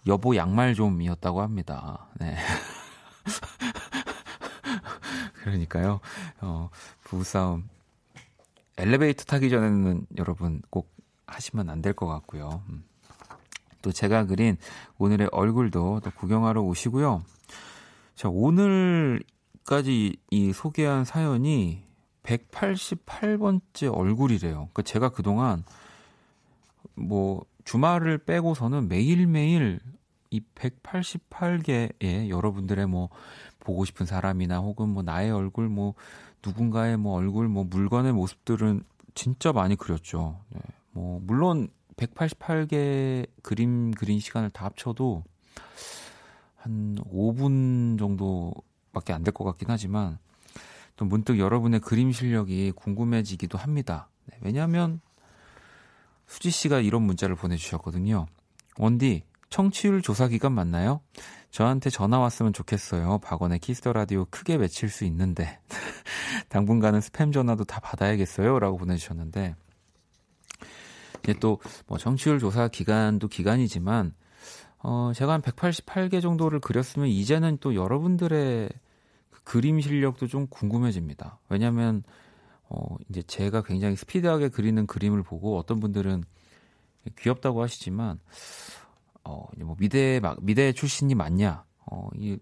[0.06, 2.06] 여보 양말 좀이었다고 합니다.
[2.20, 2.36] 네.
[5.42, 6.00] 그러니까요.
[6.40, 6.70] 어,
[7.04, 7.68] 부부싸움
[8.76, 10.92] 엘리베이터 타기 전에는 여러분 꼭
[11.26, 12.62] 하시면 안 될 것 같고요.
[12.68, 12.84] 음.
[13.85, 14.57] 또 제가 그린
[14.97, 17.22] 오늘의 얼굴도 또 구경하러 오시고요.
[18.14, 21.85] 자, 오늘까지 이 소개한 사연이
[22.22, 24.55] 188번째 얼굴이래요.
[24.55, 25.64] 그러니까 제가 그동안
[26.95, 29.80] 뭐 주말을 빼고서는 매일매일
[30.30, 33.11] 이 188개의 여러분들의 뭐
[33.61, 35.93] 보고 싶은 사람이나 혹은 뭐 나의 얼굴 뭐
[36.45, 38.82] 누군가의 뭐 얼굴 뭐 물건의 모습들은
[39.14, 40.41] 진짜 많이 그렸죠.
[40.49, 40.61] 네.
[40.93, 45.24] 뭐 물론 188개 그림 그린 시간을 다 합쳐도
[46.57, 50.18] 한 5분 정도밖에 안 될 것 같긴 하지만
[50.97, 54.09] 또 문득 여러분의 그림 실력이 궁금해지기도 합니다.
[54.26, 55.01] 네, 왜냐하면
[56.26, 58.26] 수지 씨가 이런 문자를 보내주셨거든요.
[58.78, 61.01] 원디, 청취율 조사 기간 맞나요?
[61.51, 63.18] 저한테 전화 왔으면 좋겠어요.
[63.18, 65.61] 박원의 Kiss the Radio 크게 외칠 수 있는데
[66.49, 69.55] 당분간은 스팸 전화도 다 받아야겠어요.라고 보내주셨는데
[71.24, 74.14] 이제 또뭐 청취율 조사 기간도 기간이지만
[74.78, 78.68] 어 제가 한 188개 정도를 그렸으면 이제는 또 여러분들의
[79.30, 81.38] 그 그림 실력도 좀 궁금해집니다.
[81.48, 82.02] 왜냐하면
[82.68, 86.24] 어 이제 제가 굉장히 스피드하게 그리는 그림을 보고 어떤 분들은
[87.18, 88.20] 귀엽다고 하시지만
[89.24, 91.64] 어, 뭐 미대 막 미대 출신이 맞냐?
[91.90, 92.38] 어, 이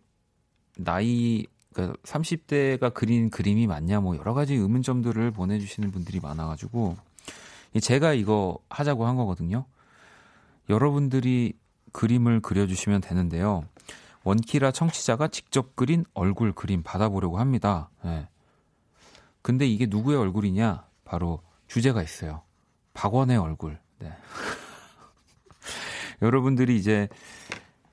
[0.76, 4.00] 나이 그러니까 30대가 그린 그림이 맞냐?
[4.00, 6.96] 뭐 여러 가지 의문점들을 보내 주시는 분들이 많아 가지고
[7.80, 9.64] 제가 이거 하자고 한 거거든요.
[10.68, 11.54] 여러분들이
[11.92, 13.64] 그림을 그려주시면 되는데요.
[14.24, 17.90] 원키라 청취자가 직접 그린 얼굴 그림 받아보려고 합니다.
[18.04, 18.28] 네.
[19.42, 20.84] 근데 이게 누구의 얼굴이냐?
[21.04, 22.42] 바로 주제가 있어요.
[22.94, 23.78] 박원의 얼굴.
[23.98, 24.12] 네.
[26.22, 27.08] 여러분들이 이제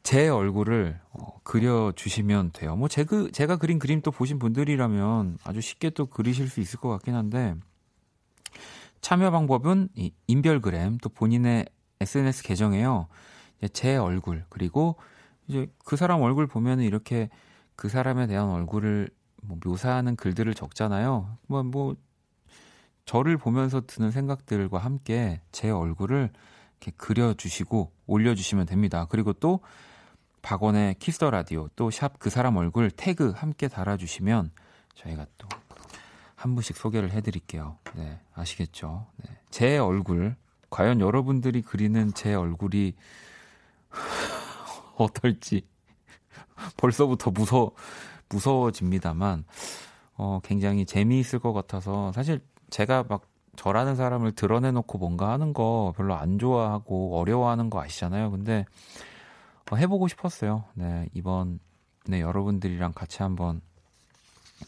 [0.03, 2.75] 제 얼굴을 어, 그려주시면 돼요.
[2.75, 6.79] 뭐, 제, 그, 제가 그린 그림 또 보신 분들이라면 아주 쉽게 또 그리실 수 있을
[6.79, 7.55] 것 같긴 한데,
[9.01, 11.65] 참여 방법은 이 인별그램 또 본인의
[12.01, 13.07] SNS 계정에요.
[13.73, 14.95] 제 얼굴, 그리고
[15.47, 17.29] 이제 그 사람 얼굴 보면은 이렇게
[17.75, 19.09] 그 사람에 대한 얼굴을
[19.43, 21.37] 뭐 묘사하는 글들을 적잖아요.
[21.47, 21.95] 뭐, 뭐,
[23.05, 26.29] 저를 보면서 드는 생각들과 함께 제 얼굴을
[26.79, 29.07] 이렇게 그려주시고 올려주시면 됩니다.
[29.09, 29.61] 그리고 또
[30.41, 34.51] 박원의 Kiss the Radio 또 샵 그 사람 얼굴 태그 함께 달아주시면
[34.95, 35.47] 저희가 또
[36.39, 37.75] 한 분씩 소개를 해드릴게요.
[37.95, 39.07] 네, 아시겠죠?
[39.17, 39.37] 네.
[39.49, 40.37] 제 얼굴
[40.69, 42.93] 과연 여러분들이 그리는 제 얼굴이
[44.95, 45.67] 어떨지
[46.77, 47.71] 벌써부터 무서
[48.29, 49.43] 무서워집니다만
[50.15, 53.23] 어 굉장히 재미있을 것 같아서 사실 제가 막
[53.57, 58.31] 저라는 사람을 드러내놓고 뭔가 하는 거 별로 안 좋아하고 어려워하는 거 아시잖아요.
[58.31, 58.65] 근데
[59.69, 60.63] 어, 해보고 싶었어요.
[60.73, 61.59] 네, 이번
[62.05, 63.59] 네 여러분들이랑 같이 한번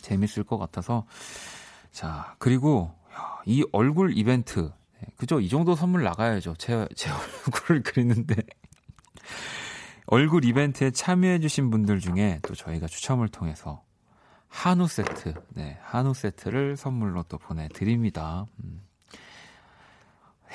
[0.01, 1.05] 재밌을 것 같아서
[1.91, 2.93] 자 그리고
[3.45, 5.39] 이 얼굴 이벤트 네, 그죠?
[5.39, 6.55] 이 정도 선물 나가야죠.
[6.57, 7.09] 제, 제
[7.45, 8.35] 얼굴을 그리는데
[10.07, 13.83] 얼굴 이벤트에 참여해주신 분들 중에 또 저희가 추첨을 통해서
[14.51, 18.45] 한우 세트, 네, 한우 세트를 선물로 또 보내드립니다.
[18.63, 18.81] 음.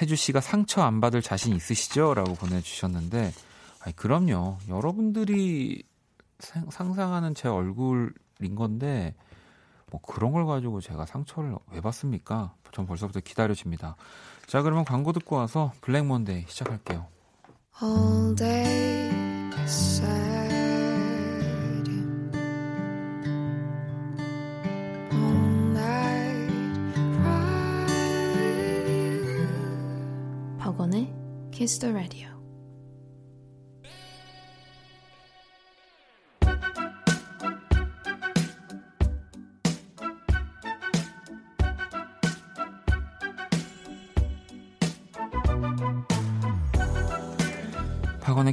[0.00, 2.12] 혜주 씨가 상처 안 받을 자신 있으시죠?
[2.12, 3.32] 라고 보내주셨는데,
[3.80, 4.58] 아니, 그럼요.
[4.68, 5.82] 여러분들이
[6.38, 9.14] 상상하는 제 얼굴인 건데,
[9.96, 12.52] 뭐 그런 걸 가지고 제가 상처를 왜 받습니까?
[12.72, 13.96] 전 벌써부터 기다려집니다.
[14.46, 17.06] 자, 그러면 광고 듣고 와서 블랙 먼데이 시작할게요.
[17.82, 19.06] All day
[19.56, 20.36] Kiss the Radio.
[30.58, 32.35] 박원의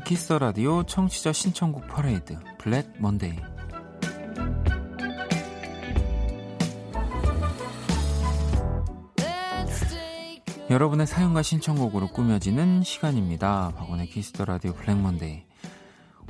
[0.05, 3.37] Kiss the Radio 청취자 신청곡 퍼레이드 Black Monday
[10.69, 13.73] 여러분의 사연과 신청곡으로 꾸며지는 시간입니다.
[13.77, 15.43] 박원의 Kiss the Radio Black Monday.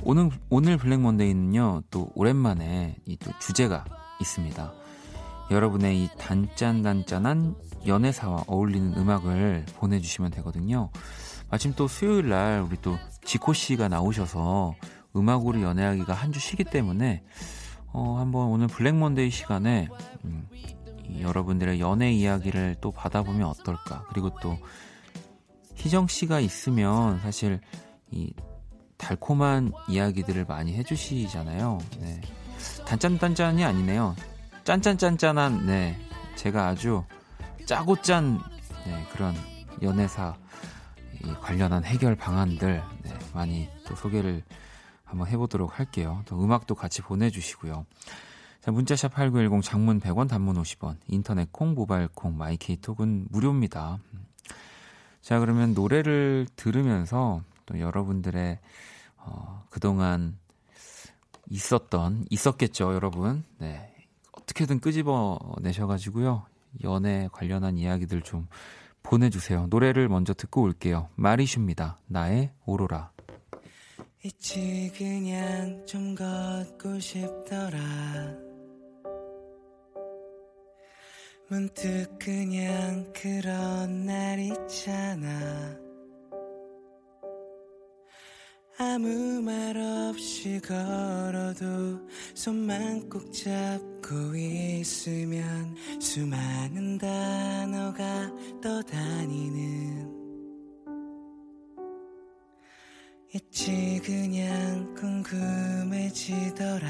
[0.02, 1.82] 오늘 오늘 Black Monday는요.
[1.90, 3.84] 또 오랜만에 이 또 주제가
[4.20, 4.72] 있습니다.
[5.50, 7.54] 여러분의 이 단짠단짠한
[7.86, 10.90] 연애사와 어울리는 음악을 보내주시면 되거든요.
[11.54, 14.74] 마침 또 수요일 날 우리 또 지코 씨가 나오셔서
[15.14, 17.22] 음악으로 연애하기가 한 주 쉬기 때문에
[17.92, 19.86] 어, 한번 오늘 블랙 먼데이 시간에
[20.24, 20.48] 음,
[21.20, 24.04] 여러분들의 연애 이야기를 또 받아보면 어떨까.
[24.08, 24.58] 그리고 또
[25.76, 27.60] 희정 씨가 있으면 사실
[28.10, 28.32] 이
[28.96, 31.78] 달콤한 이야기들을 많이 해주시잖아요.
[32.00, 32.20] 네.
[32.84, 34.16] 단짠단짠이 아니네요.
[34.64, 35.96] 짠짠짠짠한 네
[36.34, 37.04] 제가 아주
[37.64, 38.40] 짜고 짠
[38.86, 39.36] 네, 그런
[39.82, 40.34] 연애사
[41.40, 44.42] 관련한 해결 방안들 네, 많이 또 소개를
[45.04, 46.22] 한번 해보도록 할게요.
[46.26, 47.86] 또 음악도 같이 보내주시고요.
[48.60, 53.98] 자, 문자샵 8910 장문 100원 단문 50원 인터넷 콩 모바일 콩 마이케이톡은 무료입니다.
[55.24, 58.58] 자 그러면 노래를 들으면서 또 여러분들의
[59.16, 60.36] 어, 그동안
[61.48, 63.90] 있었던 있었겠죠 여러분 네
[64.32, 66.44] 어떻게든 끄집어 내셔가지고요
[66.82, 68.48] 연애 관련한 이야기들 좀
[69.04, 69.68] 보내주세요.
[69.70, 71.08] 노래를 먼저 듣고 올게요.
[71.14, 72.00] 마리슈입니다.
[72.08, 73.12] 나의 오로라.
[74.24, 77.78] 있지 그냥 좀 걷고 싶더라.
[81.48, 85.83] 문득 그냥 그런 날 있잖아
[88.76, 92.04] 아무 말 없이 걸어도
[92.34, 100.12] 손만 꼭 잡고 있으면 수많은 단어가 떠다니는.
[103.32, 106.88] 있지 그냥 궁금해지더라.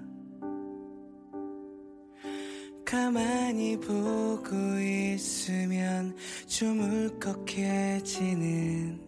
[2.96, 6.16] 가만히 보고 있으면
[6.48, 6.80] 좀
[7.20, 9.02] 울컥해지는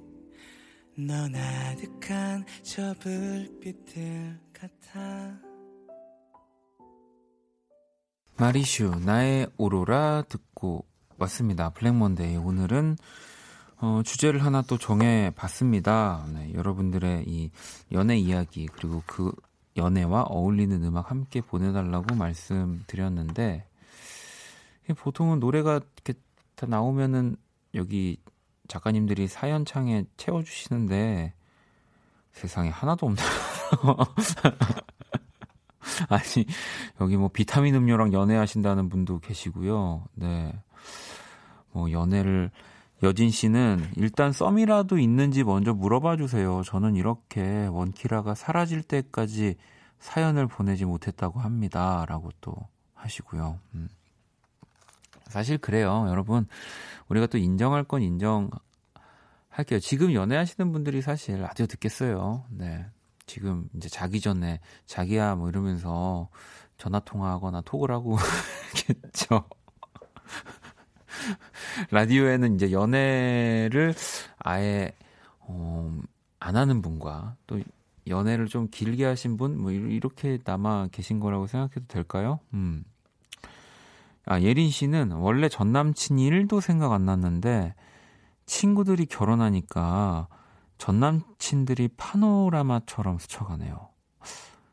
[0.97, 5.39] 너 나득한 저 불빛들 같아
[8.35, 10.83] 마리슈 나의 오로라 듣고
[11.17, 11.69] 왔습니다.
[11.69, 12.97] 블랙먼데이 오늘은
[13.77, 16.27] 어, 주제를 하나 또 정해 봤습니다.
[16.33, 17.51] 네, 여러분들의 이
[17.93, 19.31] 연애 이야기 그리고 그
[19.77, 23.66] 연애와 어울리는 음악 함께 보내달라고 말씀드렸는데
[24.93, 26.13] 보통은 노래가 이렇게
[26.55, 27.37] 다 나오면은
[27.75, 28.17] 여기
[28.67, 31.33] 작가님들이 사연창에 채워주시는데
[32.31, 33.27] 세상에 하나도 없네요.
[36.09, 36.45] 아니,
[37.01, 40.05] 여기 뭐 비타민 음료랑 연애하신다는 분도 계시고요.
[40.13, 40.53] 네.
[41.71, 42.51] 뭐 연애를,
[43.03, 46.61] 여진 씨는 일단 썸이라도 있는지 먼저 물어봐 주세요.
[46.63, 49.55] 저는 이렇게 원키라가 사라질 때까지
[49.99, 52.05] 사연을 보내지 못했다고 합니다.
[52.07, 52.55] 라고 또
[52.93, 53.59] 하시고요.
[53.75, 53.89] 음.
[55.29, 56.05] 사실 그래요.
[56.09, 56.47] 여러분,
[57.09, 59.79] 우리가 또 인정할 건 인정할게요.
[59.81, 62.45] 지금 연애하시는 분들이 사실 라디오 듣겠어요.
[62.49, 62.85] 네.
[63.25, 66.29] 지금 이제 자기 전에 자기야 뭐 이러면서
[66.77, 68.17] 전화 통화하거나 톡을 하고
[69.11, 69.43] 겠죠.
[71.91, 73.93] 라디오에는 이제 연애를
[74.39, 74.91] 아예
[75.39, 75.91] 어,
[76.39, 77.59] 안 하는 분과 또
[78.07, 82.39] 연애를 좀 길게 하신 분 뭐 이렇게 남아 계신 거라고 생각해도 될까요?
[82.53, 82.83] 음.
[84.27, 87.73] 아, 예린 씨는 원래 전 남친이 1도 생각 안 났는데
[88.45, 90.27] 친구들이 결혼하니까
[90.77, 93.89] 전 남친들이 파노라마처럼 스쳐가네요.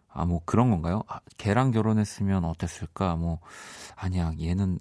[0.08, 1.02] 아, 뭐 그런 건가요?
[1.08, 3.16] 아, 걔랑 결혼했으면 어땠을까?
[3.16, 3.40] 뭐,
[3.96, 4.78] 아니야, 얘는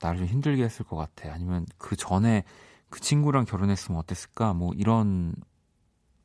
[0.00, 1.32] 나를 좀 힘들게 했을 것 같아.
[1.32, 2.44] 아니면 그 전에
[2.90, 4.52] 그 친구랑 결혼했으면 어땠을까?
[4.52, 5.34] 뭐 이런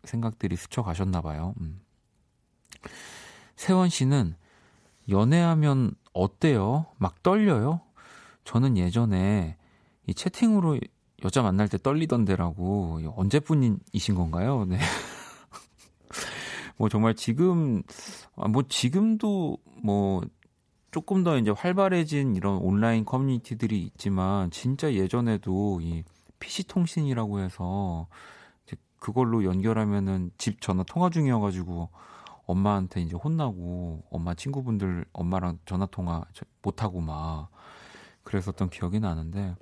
[0.03, 1.53] 생각들이 스쳐가셨나 봐요.
[1.61, 1.81] 음.
[3.55, 4.35] 세원 씨는
[5.11, 6.87] 연애하면 어때요?
[6.97, 7.81] 막 떨려요?
[8.43, 9.57] 저는 예전에
[10.07, 10.79] 이 채팅으로
[11.23, 14.65] 여자 만날 때 떨리던데라고 언제뿐이신 건가요?
[14.65, 14.79] 네.
[16.77, 17.83] 뭐 정말 지금
[18.35, 20.21] 아, 뭐 지금도 뭐
[20.89, 26.03] 조금 더 이제 활발해진 이런 온라인 커뮤니티들이 있지만 진짜 예전에도 이
[26.39, 28.07] PC 통신이라고 해서
[28.65, 31.89] 이제 그걸로 연결하면은 집 전화 통화 중이어가지고
[32.45, 36.23] 엄마한테 이제 혼나고 엄마 친구분들 엄마랑 전화 통화
[36.61, 37.49] 못 하고 막
[38.23, 39.55] 그랬었던 기억이 나는데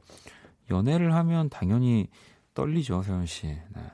[0.71, 2.09] 연애를 하면 당연히
[2.53, 3.47] 떨리죠, 세현 씨.
[3.47, 3.91] 네.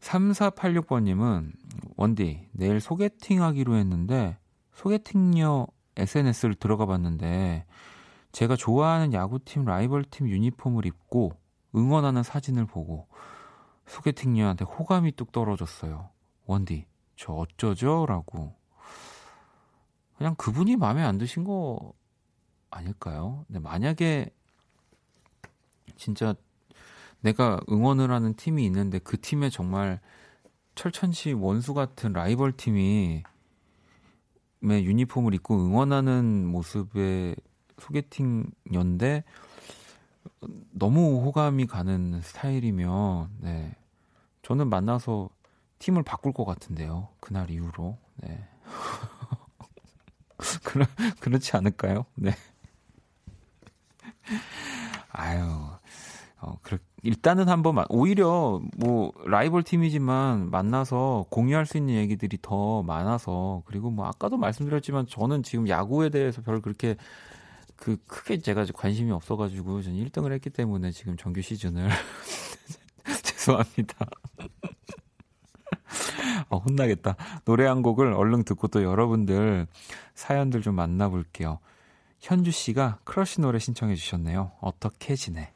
[0.00, 1.52] 3486번 님은,
[1.96, 4.38] 원디, 내일 소개팅 하기로 했는데,
[4.74, 7.66] 소개팅녀 SNS를 들어가 봤는데,
[8.32, 11.32] 제가 좋아하는 야구팀 라이벌팀 유니폼을 입고
[11.74, 13.08] 응원하는 사진을 보고
[13.86, 16.10] 소개팅녀한테 호감이 뚝 떨어졌어요.
[16.44, 16.86] 원디,
[17.18, 18.06] 저 어쩌죠?
[18.06, 18.54] 라고.
[20.16, 21.92] 그냥 그분이 마음에 안 드신 거
[22.70, 23.44] 아닐까요?
[23.46, 24.30] 근데 만약에
[25.96, 26.34] 진짜
[27.20, 30.00] 내가 응원을 하는 팀이 있는데 그 팀에 정말
[30.76, 33.24] 철천시 원수 같은 라이벌 팀이
[34.60, 37.36] 의 유니폼을 입고 응원하는 모습의
[37.78, 39.24] 소개팅연데
[40.70, 43.76] 너무 호감이 가는 스타일이면 네
[44.42, 45.30] 저는 만나서
[45.78, 47.08] 팀을 바꿀 것 같은데요.
[47.20, 47.98] 그날 이후로.
[48.16, 48.48] 네.
[50.64, 50.86] 그렇
[51.20, 52.04] 그렇지 않을까요?
[52.14, 52.32] 네.
[55.10, 55.42] 아유
[56.40, 63.62] 어, 그래, 일단은 한번 오히려 뭐 라이벌 팀이지만 만나서 공유할 수 있는 얘기들이 더 많아서
[63.66, 66.96] 그리고 뭐 아까도 말씀드렸지만 저는 지금 야구에 대해서 별 그렇게
[67.76, 71.88] 그 크게 제가 관심이 없어가지고 저는 1등을 했기 때문에 지금 정규 시즌을
[73.22, 74.06] 죄송합니다.
[76.48, 77.16] 어, 혼나겠다.
[77.44, 79.66] 노래 한 곡을 얼른 듣고 또 여러분들
[80.14, 81.58] 사연들 좀 만나볼게요.
[82.20, 84.52] 현주 씨가 크러쉬 노래 신청해 주셨네요.
[84.60, 85.52] 어떻게 지내?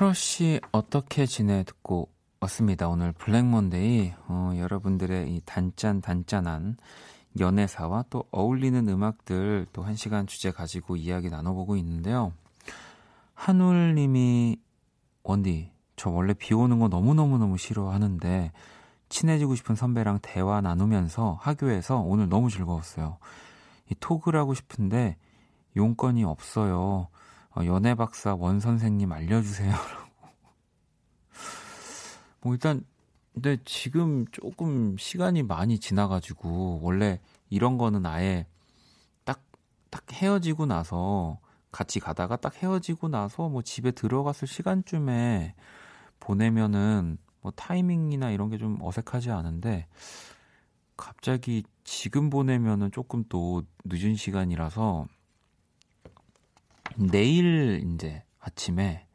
[0.00, 2.08] 크러쉬 어떻게 지내 듣고
[2.40, 2.88] 왔습니다.
[2.88, 6.78] 오늘 Black Monday 어, 여러분들의 이 단짠 단짠한
[7.38, 12.32] 연애사와 또 어울리는 음악들 또 한 시간 주제 가지고 이야기 나눠보고 있는데요.
[13.34, 14.56] 한울님이
[15.22, 18.52] 원디 저 원래 비 오는 거 너무 너무 너무 싫어하는데
[19.10, 23.18] 친해지고 싶은 선배랑 대화 나누면서 학교에서 오늘 너무 즐거웠어요.
[23.90, 25.18] 이 톡을 하고 싶은데
[25.76, 27.08] 용건이 없어요.
[27.56, 29.74] 어, 연애 박사 원 선생님 알려주세요.
[32.42, 32.84] 뭐 일단
[33.34, 38.46] 근데 지금 조금 시간이 많이 지나가지고 원래 이런 거는 아예
[39.24, 39.40] 딱
[39.90, 41.38] 딱 헤어지고 나서
[41.72, 45.54] 같이 가다가 딱 헤어지고 나서 뭐 집에 들어갔을 시간쯤에
[46.20, 49.86] 보내면은 뭐 타이밍이나 이런 게 좀 어색하지 않은데
[50.96, 55.06] 갑자기 지금 보내면은 조금 또 늦은 시간이라서
[56.96, 59.06] 내일 이제 아침에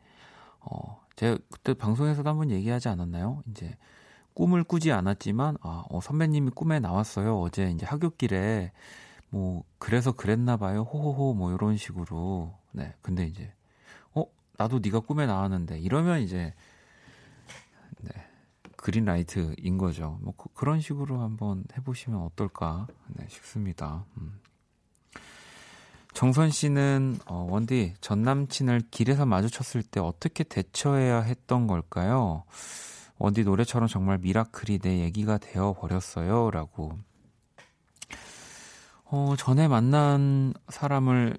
[0.59, 3.43] 어 제가 그때 방송에서도 한번 얘기하지 않았나요?
[3.49, 3.77] 이제
[4.33, 7.39] 꿈을 꾸지 않았지만 아, 어, 선배님이 꿈에 나왔어요.
[7.39, 8.71] 어제 이제 학교길에
[9.29, 10.81] 뭐 그래서 그랬나 봐요.
[10.81, 12.53] 호호호 뭐 이런 식으로.
[12.71, 12.93] 네.
[13.01, 13.51] 근데 이제
[14.13, 14.25] 어,
[14.57, 16.53] 나도 네가 꿈에 나왔는데 이러면 이제
[18.01, 18.11] 네.
[18.75, 20.19] 그린라이트인 거죠.
[20.21, 24.05] 뭐 그, 런 식으로 한번 해 보시면 어떨까 네, 싶습니다.
[24.17, 24.39] 음.
[26.15, 32.43] 정선 씨는 어, 원디 전 남친을 길에서 마주쳤을 때 어떻게 대처해야 했던 걸까요?
[33.19, 36.97] 원디 노래처럼 정말 미라클이 내 얘기가 되어 버렸어요라고.
[39.05, 41.37] 어, 전에 만난 사람을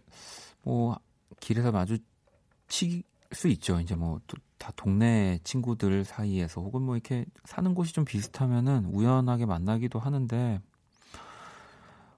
[0.62, 0.96] 뭐
[1.40, 3.02] 길에서 마주칠
[3.32, 3.80] 수 있죠.
[3.80, 4.20] 이제 뭐
[4.58, 10.60] 다 동네 친구들 사이에서 혹은 뭐 이렇게 사는 곳이 좀 비슷하면은 우연하게 만나기도 하는데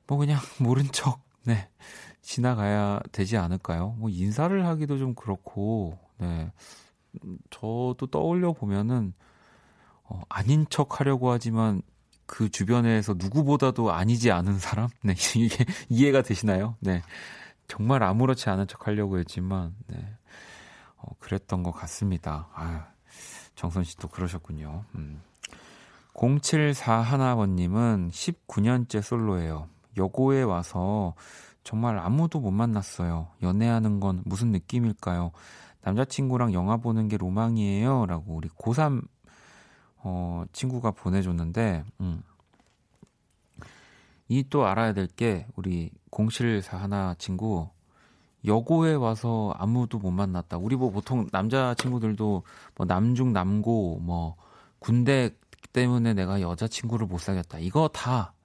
[0.07, 1.69] 뭐 그냥 모른 척 네.
[2.21, 3.97] 지나가야 되지 않을까요?
[3.99, 6.53] 뭐 인사를 하기도 좀 그렇고, 네.
[7.49, 9.15] 저도 떠올려 보면은,
[10.05, 11.81] 어, 아닌 척 하려고 하지만
[12.27, 14.89] 그 주변에서 누구보다도 아니지 않은 사람?
[15.03, 15.15] 네.
[15.37, 16.77] 이게 이해가 되시나요?
[16.81, 17.03] 네.
[17.67, 19.97] 정말 아무렇지 않은 척 하려고 했지만, 네.
[20.97, 22.51] 어, 그랬던 것 같습니다.
[22.53, 22.89] 아,
[23.55, 24.85] 정선 씨도 그러셨군요.
[24.97, 25.23] 음.
[26.13, 29.71] 0741번님은 19년째 솔로예요.
[29.99, 31.15] 여고에 와서
[31.65, 33.29] 정말 아무도 못 만났어요.
[33.43, 35.33] 연애하는 건 무슨 느낌일까요?
[35.83, 38.07] 남자친구랑 영화 보는 게 로망이에요.
[38.07, 39.03] 라고 우리 고3
[39.99, 42.23] 어, 친구가 보내줬는데, 음.
[44.29, 47.69] 이 또 알아야 될 게, 우리 0741 하나 친구,
[48.45, 50.59] 여고에 와서 아무도 못 만났다.
[50.59, 52.43] 우리 뭐 보통 남자 친구들도
[52.77, 54.37] 뭐 남중 남고, 뭐
[54.79, 55.31] 군대
[55.73, 57.59] 때문에 내가 여자친구를 못 사귀었다.
[57.59, 58.38] 이거 다, 네.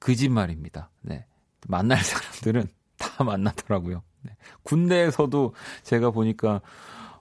[0.00, 0.90] 거짓말입니다.
[1.02, 1.26] 네.
[1.66, 2.66] 만날 사람들은
[2.98, 4.02] 다 만나더라고요.
[4.22, 4.36] 네.
[4.62, 6.60] 군대에서도 제가 보니까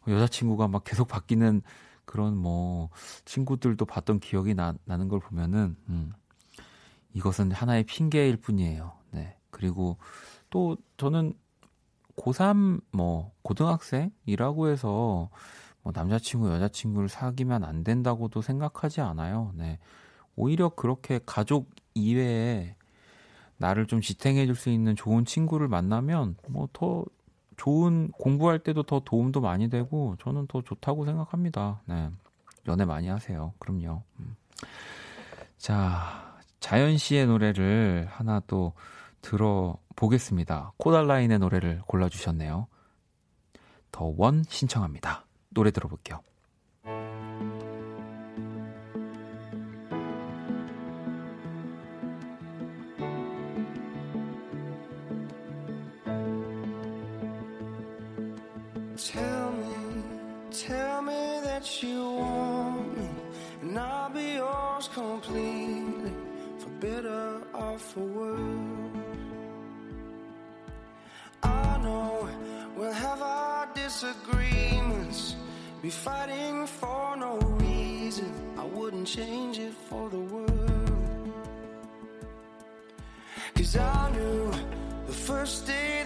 [0.07, 1.61] 여자친구가 막 계속 바뀌는
[2.05, 2.89] 그런 뭐
[3.25, 6.13] 친구들도 봤던 기억이 나, 나는 걸 보면은 음,
[7.13, 8.93] 이것은 하나의 핑계일 뿐이에요.
[9.11, 9.37] 네.
[9.49, 9.97] 그리고
[10.49, 11.33] 또 저는
[12.15, 15.29] 고3 뭐 고등학생이라고 해서
[15.81, 19.51] 뭐 남자친구 여자친구를 사귀면 안 된다고도 생각하지 않아요.
[19.55, 19.79] 네.
[20.35, 22.75] 오히려 그렇게 가족 이외에
[23.57, 27.05] 나를 좀 지탱해 줄 수 있는 좋은 친구를 만나면 뭐 더
[27.57, 31.81] 좋은 공부할 때도 더 도움도 많이 되고 저는 더 좋다고 생각합니다.
[31.85, 32.09] 네.
[32.67, 33.53] 연애 많이 하세요.
[33.57, 34.03] 그럼요.
[34.19, 34.35] 음.
[35.57, 38.73] 자, 자연 씨의 노래를 하나 또
[39.21, 40.73] 들어보겠습니다.
[40.77, 42.67] 코달라인의 노래를 골라주셨네요.
[43.91, 45.25] 더 원 신청합니다.
[45.49, 46.21] 노래 들어볼게요.
[58.97, 60.03] Tell me,
[60.49, 63.07] tell me that you want me,
[63.61, 66.11] and I'll be yours completely,
[66.57, 68.97] for better or for worse.
[71.43, 72.27] I know
[72.75, 75.35] we'll have our disagreements,
[75.83, 78.33] be fighting for no reason.
[78.57, 81.33] I wouldn't change it for the world.
[83.53, 84.51] Cause I knew
[85.05, 85.96] the first day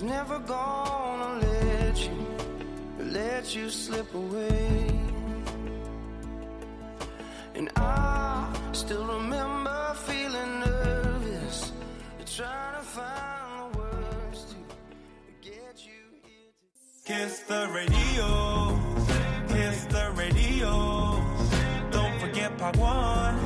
[0.00, 2.26] was never gonna let you,
[3.00, 4.86] let you slip away.
[7.54, 11.72] And I still remember feeling nervous,
[12.26, 14.56] trying to find the words to
[15.50, 16.52] get you here.
[17.04, 18.78] Kiss the radio,
[19.48, 21.20] kiss the radio.
[21.90, 23.36] Don't forget 박원,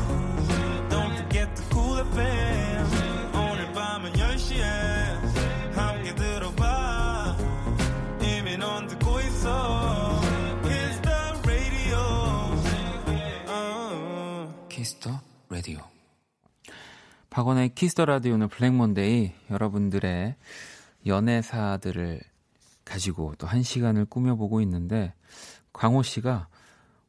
[17.33, 20.37] 박원의 Kiss the Radio 오늘 Black Monday 여러분들의
[21.07, 22.21] 연애사들을
[22.85, 25.15] 가지고 또 한 시간을 꾸며보고 있는데
[25.73, 26.49] 광호 씨가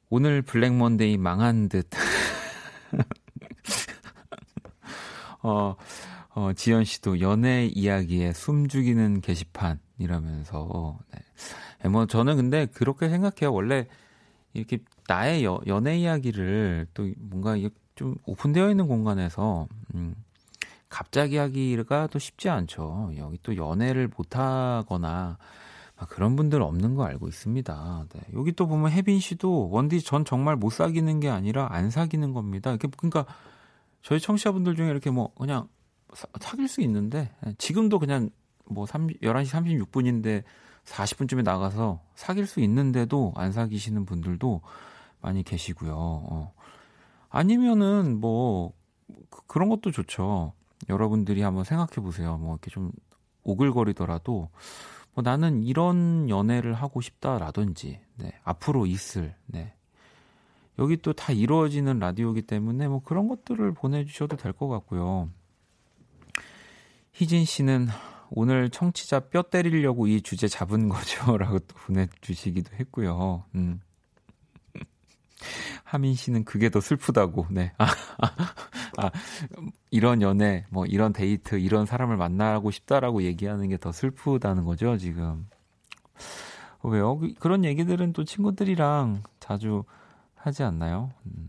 [0.10, 1.90] 오늘 블랙 먼데이 망한 듯
[5.44, 5.76] 어,
[6.30, 11.20] 어, 지연 씨도 연애 이야기에 숨 죽이는 게시판이라면서 네.
[11.84, 13.54] 네, 뭐 저는 근데 그렇게 생각해요.
[13.54, 13.88] 원래
[14.54, 17.58] 이렇게 나의 여, 연애 이야기를 또 뭔가
[17.96, 20.16] 좀 오픈되어 있는 공간에서 음,
[20.90, 23.12] 갑자기 하기가 또 쉽지 않죠.
[23.18, 25.38] 여기 또 연애를 못 하거나
[25.96, 28.06] 막 그런 분들 없는 거 알고 있습니다.
[28.14, 28.22] 네.
[28.34, 32.72] 여기 또 보면 혜빈 씨도 원디 전 정말 못 사귀는 게 아니라 안 사귀는 겁니다.
[32.72, 33.26] 이렇게 그러니까
[34.02, 35.68] 저희 청취자분들 중에 이렇게 뭐 그냥
[36.14, 38.30] 사, 사귈 수 있는데 예, 지금도 그냥
[38.66, 40.44] 뭐 3, 11시 36분인데
[40.86, 44.62] 40분쯤에 나가서 사귈 수 있는데도 안 사귀시는 분들도
[45.22, 45.94] 많이 계시고요.
[45.96, 46.54] 어.
[47.34, 48.74] 아니면은 뭐
[49.32, 50.54] 그- 그런 것도 좋죠.
[50.88, 52.38] 여러분들이 한번 생각해 보세요.
[52.38, 52.92] 뭐 이렇게 좀
[53.44, 54.50] 오글거리더라도
[55.16, 59.74] 뭐 나는 이런 연애를 하고 싶다라든지 네, 앞으로 있을 네.
[60.80, 65.30] 여기 또 다 이루어지는 라디오이기 때문에 뭐 그런 것들을 보내주셔도 될 것 같고요.
[67.14, 67.88] 희진 씨는
[68.30, 73.44] 오늘 청취자 뼈 때리려고 이 주제 잡은 거죠라고 또 보내주시기도 했고요.
[73.56, 73.82] 음.
[75.84, 77.48] 하민 씨는 그게 더 슬프다고.
[77.52, 77.74] 네.
[77.78, 77.86] 아,
[78.20, 78.32] 아,
[78.98, 79.12] 아,
[79.92, 85.48] 이런 연애, 뭐 이런 데이트, 이런 사람을 만나고 싶다라고 얘기하는 게 더 슬프다는 거죠, 지금.
[86.84, 87.18] 왜요?
[87.18, 89.84] 그- 그런 얘기들은 또 친구들이랑 자주
[90.36, 91.12] 하지 않나요?
[91.26, 91.48] 음.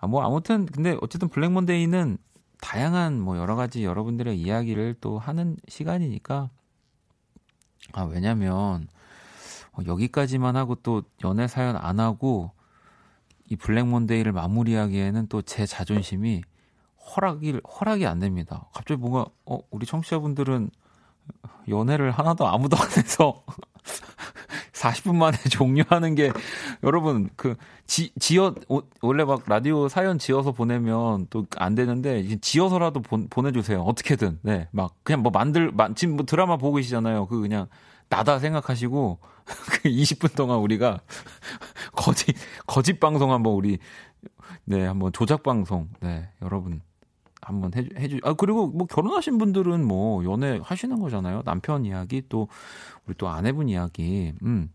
[0.00, 2.18] 아, 뭐 아무튼 근데 어쨌든 블랙 먼데이는
[2.60, 6.50] 다양한 뭐 여러 가지 여러분들의 이야기를 또 하는 시간이니까
[7.92, 8.88] 아, 왜냐면
[9.72, 12.52] 어, 여기까지만 하고 또 연애 사연 안 하고
[13.48, 16.42] 이 블랙 먼데이를 마무리하기에는 또 제 자존심이
[17.16, 18.68] 허락이 허락이 안 됩니다.
[18.74, 20.70] 갑자기 뭔가 어 우리 청취자분들은
[21.68, 23.42] 연애를 하나도 아무도 안 해서
[24.72, 26.30] 40분 만에 종료하는 게
[26.82, 33.00] 여러분 그 지, 지어 오- 원래 막 라디오 사연 지어서 보내면 또 안 되는데 지어서라도
[33.02, 33.82] 보, 보내주세요.
[33.82, 34.40] 어떻게든.
[34.42, 37.26] 네막 그냥 뭐 만들 만, 지금 뭐 드라마 보고 계시잖아요.
[37.26, 37.68] 그 그냥
[38.08, 41.00] 나다 생각하시고 그 20분 동안 우리가
[41.92, 42.36] 거짓
[42.66, 43.78] 거짓 방송 한번 우리
[44.64, 46.80] 네 한번 조작 방송 네 여러분
[47.46, 51.42] 한번 해주, 해주, 아, 그리고 뭐 결혼하신 분들은 뭐 연애 하시는 거잖아요.
[51.44, 52.48] 남편 이야기 또
[53.06, 54.68] 우리 또 아내분 이야기, 음.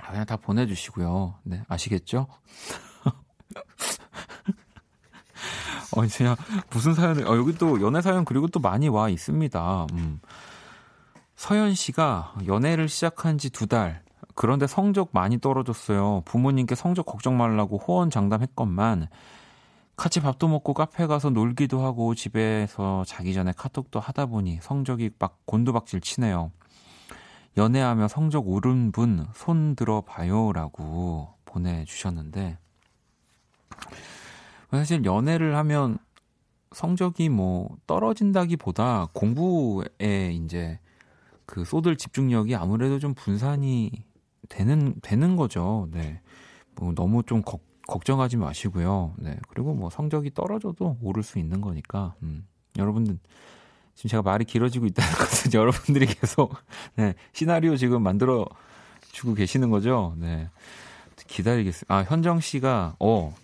[0.00, 1.36] 아, 그냥 다 보내주시고요.
[1.44, 2.26] 네, 아시겠죠?
[5.96, 6.36] 어, 진짜
[6.70, 9.86] 무슨 사연을, 어, 여기 또 연애 사연 그리고 또 많이 와 있습니다.
[9.92, 10.18] 음.
[11.36, 14.02] 서현 씨가 연애를 시작한 지 두 달.
[14.34, 16.22] 그런데 성적 많이 떨어졌어요.
[16.24, 19.08] 부모님께 성적 걱정 말라고 호언장담했건만
[19.96, 25.38] 같이 밥도 먹고 카페 가서 놀기도 하고 집에서 자기 전에 카톡도 하다 보니 성적이 막
[25.46, 26.52] 곤두박질 치네요.
[27.56, 32.58] 연애하며 성적 오른 분 손 들어봐요라고 보내주셨는데
[34.70, 35.96] 사실 연애를 하면
[36.72, 40.78] 성적이 뭐 떨어진다기보다 공부에 이제
[41.46, 43.90] 그 쏟을 집중력이 아무래도 좀 분산이
[44.48, 45.88] 되는 되는 거죠.
[45.92, 46.20] 네.
[46.74, 49.14] 뭐 너무 좀 걱, 걱정하지 마시고요.
[49.18, 49.38] 네.
[49.48, 52.14] 그리고 뭐 성적이 떨어져도 오를 수 있는 거니까.
[52.22, 52.46] 음.
[52.76, 53.18] 여러분들
[53.94, 56.54] 지금 제가 말이 길어지고 있다는 것은 여러분들이 계속
[56.96, 58.46] 네, 시나리오 지금 만들어
[59.12, 60.14] 주고 계시는 거죠.
[60.18, 60.50] 네.
[61.26, 61.94] 기다리겠습니다.
[61.94, 63.34] 아, 현정 씨가 어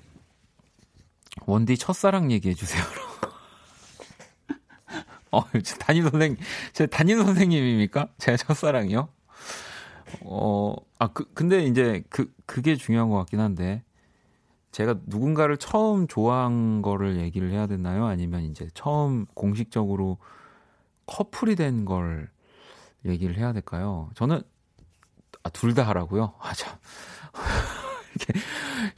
[1.47, 2.83] 원디 첫사랑 얘기해 주세요.
[5.33, 6.37] 어, 제 담임 선생,
[6.73, 8.09] 제 담임 선생님입니까?
[8.19, 9.09] 제 첫사랑이요?
[10.23, 13.83] 어, 아, 그, 근데 이제 그, 그게 중요한 것 같긴 한데,
[14.73, 18.07] 제가 누군가를 처음 좋아한 거를 얘기를 해야 되나요?
[18.07, 20.19] 아니면 이제 처음 공식적으로
[21.07, 22.31] 커플이 된 걸
[23.07, 24.11] 얘기를 해야 될까요?
[24.15, 24.43] 저는,
[25.45, 26.35] 아, 둘 다 하라고요?
[26.41, 26.77] 아, 참.
[28.17, 28.41] 이렇게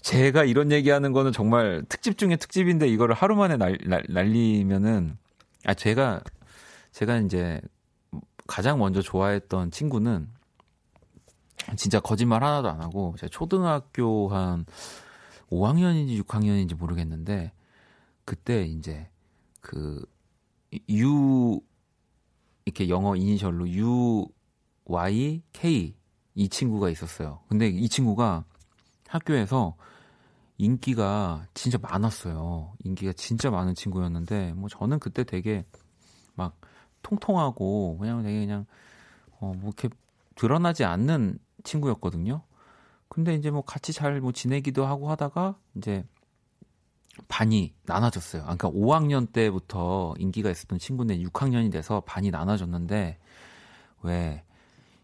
[0.03, 5.17] 제가 이런 얘기하는 거는 정말 특집 중에 특집인데 이거를 하루 만에 날, 날, 날리면은
[5.67, 6.23] 아 제가
[6.93, 7.61] 제가 이제
[8.47, 10.29] 가장 먼저 좋아했던 친구는
[11.77, 14.67] 진짜 거짓말 하나도 안 하고 제가 초등학교 한
[15.51, 17.53] 5학년인지 6학년인지 모르겠는데
[18.25, 19.09] 그때 이제
[19.61, 20.05] 그
[20.89, 21.61] U
[22.65, 24.27] 이렇게 영어 이니셜로 U
[24.85, 25.95] Y K
[26.35, 27.41] 이 친구가 있었어요.
[27.49, 28.45] 근데 이 친구가
[29.09, 29.77] 학교에서
[30.59, 32.75] 인기가 진짜 많았어요.
[32.85, 35.65] 인기가 진짜 많은 친구였는데 뭐 저는 그때 되게
[36.35, 36.57] 막
[37.03, 38.67] 통통하고 그냥 되게 그냥
[39.41, 39.89] 어뭐 이렇게
[40.37, 42.43] 드러나지 않는 친구였거든요.
[43.09, 46.05] 근데 이제 뭐 같이 잘 뭐 지내기도 하고 하다가 이제
[47.29, 48.43] 반이 나눠졌어요.
[48.43, 53.19] 그러니까 5학년 때부터 인기가 있었던 친구인데 6학년이 돼서 반이 나눠졌는데
[54.03, 54.45] 왜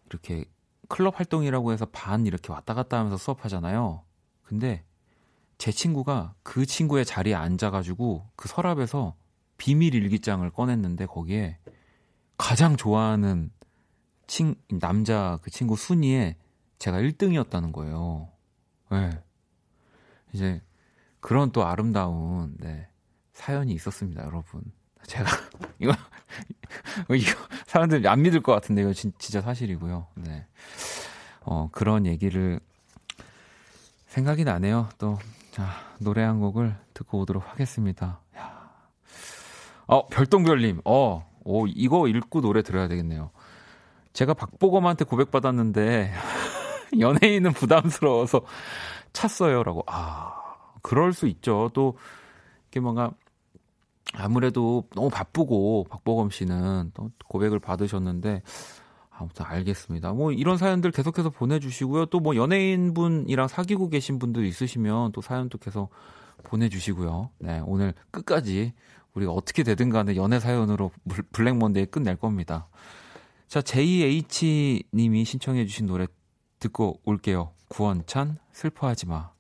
[0.07, 0.45] 이렇게
[0.89, 4.03] 클럽 활동이라고 해서 반 이렇게 왔다 갔다 하면서 수업하잖아요.
[4.43, 4.85] 근데
[5.61, 9.15] 제 친구가 그 친구의 자리에 앉아가지고 그 서랍에서
[9.59, 11.59] 비밀 일기장을 꺼냈는데 거기에
[12.39, 13.51] 가장 좋아하는
[14.27, 16.39] 친, 남자 그 친구 순위에
[16.79, 18.31] 제가 1등이었다는 거예요.
[18.91, 19.11] 네.
[20.33, 20.63] 이제
[21.21, 22.89] 그런 또 아름다운 네,
[23.35, 24.63] 사연이 있었습니다, 여러분.
[25.07, 25.29] 제가
[25.79, 25.93] 이거
[27.15, 30.07] 이거 사람들 안 믿을 것 같은데 이거 진, 진짜 사실이고요.
[30.15, 30.47] 네.
[31.43, 32.61] 어, 그런 얘기를
[34.07, 34.89] 생각이 나네요.
[34.97, 35.19] 또
[35.51, 38.21] 자, 노래 한 곡을 듣고 오도록 하겠습니다.
[38.37, 38.71] 야.
[39.87, 40.83] 어, 별똥별님.
[40.85, 43.31] 어, 오, 이거 읽고 노래 들어야 되겠네요.
[44.13, 46.13] 제가 박보검한테 고백받았는데
[47.01, 48.43] 연예인은 부담스러워서
[49.13, 49.83] 찼어요 라고.
[49.87, 50.41] 아,
[50.83, 51.71] 그럴 수 있죠.
[51.75, 51.97] 또
[52.69, 53.11] 이게 뭔가
[54.15, 58.43] 아무래도 너무 바쁘고 박보검 씨는 또 고백을 받으셨는데
[59.21, 60.13] 아무튼 알겠습니다.
[60.13, 62.07] 뭐 이런 사연들 계속해서 보내주시고요.
[62.07, 65.91] 또 뭐 연예인분이랑 사귀고 계신 분들 있으시면 또 사연도 계속
[66.45, 67.31] 보내주시고요.
[67.39, 68.73] 네, 오늘 끝까지
[69.15, 70.91] 우리가 어떻게 되든 간에 연애 사연으로
[71.33, 72.69] 블랙 먼데이 끝낼 겁니다.
[73.49, 76.07] 자, JH님이 신청해 주신 노래
[76.61, 77.53] 듣고 올게요.
[77.69, 79.33] 구원찬, 슬퍼하지 마.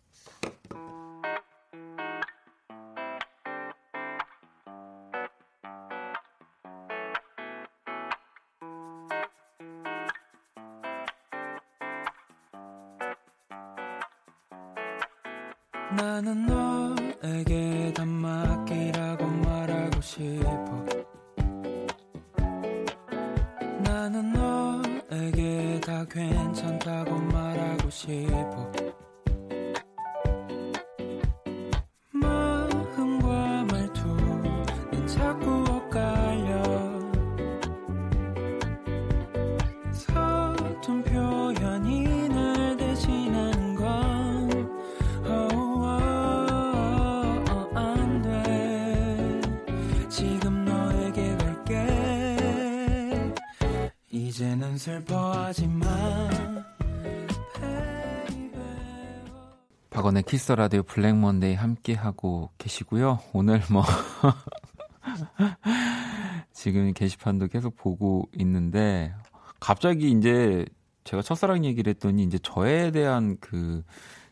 [59.91, 63.19] 박원의 Kiss the Radio Black Monday 함께 하고 계시고요.
[63.35, 63.85] 오늘 뭐
[66.55, 69.13] 지금 게시판도 계속 보고 있는데
[69.61, 70.65] 갑자기 이제
[71.05, 73.83] 제가 첫사랑 얘기를 했더니 이제 저에 대한 그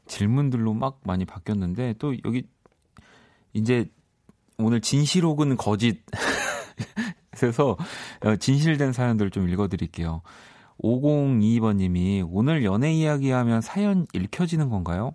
[0.07, 2.49] 질문들로 막 많이 바뀌었는데 또 여기
[3.53, 3.85] 이제
[4.57, 6.03] 오늘 진실 혹은 거짓
[7.31, 7.77] 그래서
[8.25, 10.23] 어, 진실된 사연들 좀 읽어드릴게요.
[10.83, 15.13] 5022번님이 오늘 연애 이야기하면 사연 읽혀지는 건가요?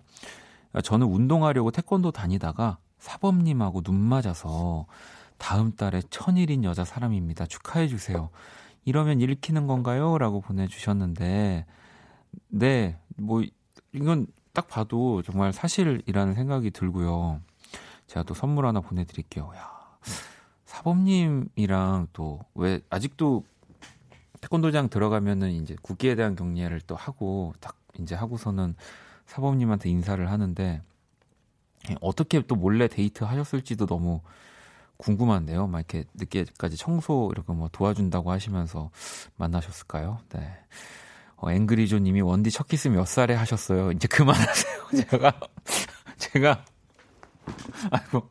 [0.72, 4.86] 아, 저는 운동하려고 태권도 다니다가 사범님하고 눈 맞아서
[5.38, 7.46] 다음 달에 천일인 여자 사람입니다.
[7.46, 8.30] 축하해 주세요.
[8.84, 10.18] 이러면 읽히는 건가요?
[10.18, 11.66] 라고 보내주셨는데,
[12.48, 13.42] 네, 뭐,
[13.92, 17.40] 이건 딱 봐도 정말 사실이라는 생각이 들고요.
[18.06, 19.50] 제가 또 선물 하나 보내드릴게요.
[19.56, 19.70] 야,
[20.74, 23.44] 사범님이랑 또, 왜, 아직도
[24.40, 28.74] 태권도장 들어가면은 이제 국기에 대한 경례를 또 하고, 딱 이제 하고서는
[29.26, 30.82] 사범님한테 인사를 하는데,
[31.90, 34.20] 예, 어떻게 또 몰래 데이트 하셨을지도 너무
[34.96, 35.68] 궁금한데요.
[35.68, 38.90] 막 이렇게 늦게까지 청소 이렇게 뭐 도와준다고 하시면서
[39.36, 40.18] 만나셨을까요?
[40.30, 40.56] 네.
[41.36, 43.92] 어, 앵그리조 님이 원디 첫 키스 몇 살에 하셨어요?
[43.92, 44.74] 이제 그만하세요.
[45.10, 45.40] 제가,
[46.18, 46.64] 제가,
[47.90, 48.28] 아이고.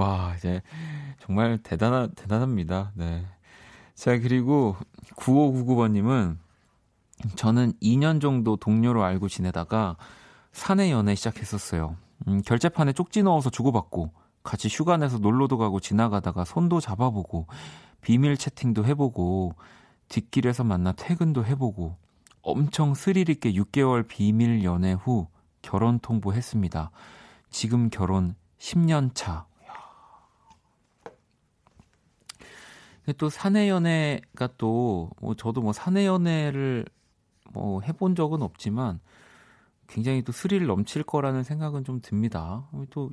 [0.00, 0.62] 와, 이제
[1.18, 2.92] 정말 대단하, 대단합니다.
[2.94, 3.22] 네.
[3.94, 4.74] 자, 그리고
[5.16, 6.38] 9599번님은
[7.36, 9.98] 저는 2년 정도 동료로 알고 지내다가
[10.52, 11.96] 사내 연애 시작했었어요.
[12.28, 14.10] 음, 결제판에 쪽지 넣어서 주고받고
[14.42, 17.46] 같이 휴가 내서 놀러도 가고 지나가다가 손도 잡아보고
[18.00, 19.54] 비밀 채팅도 해보고
[20.08, 21.94] 뒷길에서 만나 퇴근도 해보고
[22.40, 25.28] 엄청 스릴 있게 6개월 비밀 연애 후
[25.60, 26.90] 결혼 통보했습니다.
[27.50, 29.44] 지금 결혼 10년 차.
[32.99, 36.86] 근데 또 사내 연애가 또, 뭐 저도 뭐 사내 연애를
[37.52, 39.00] 뭐 해본 적은 없지만
[39.88, 42.68] 굉장히 또 스릴 넘칠 거라는 생각은 좀 듭니다.
[42.90, 43.10] 또,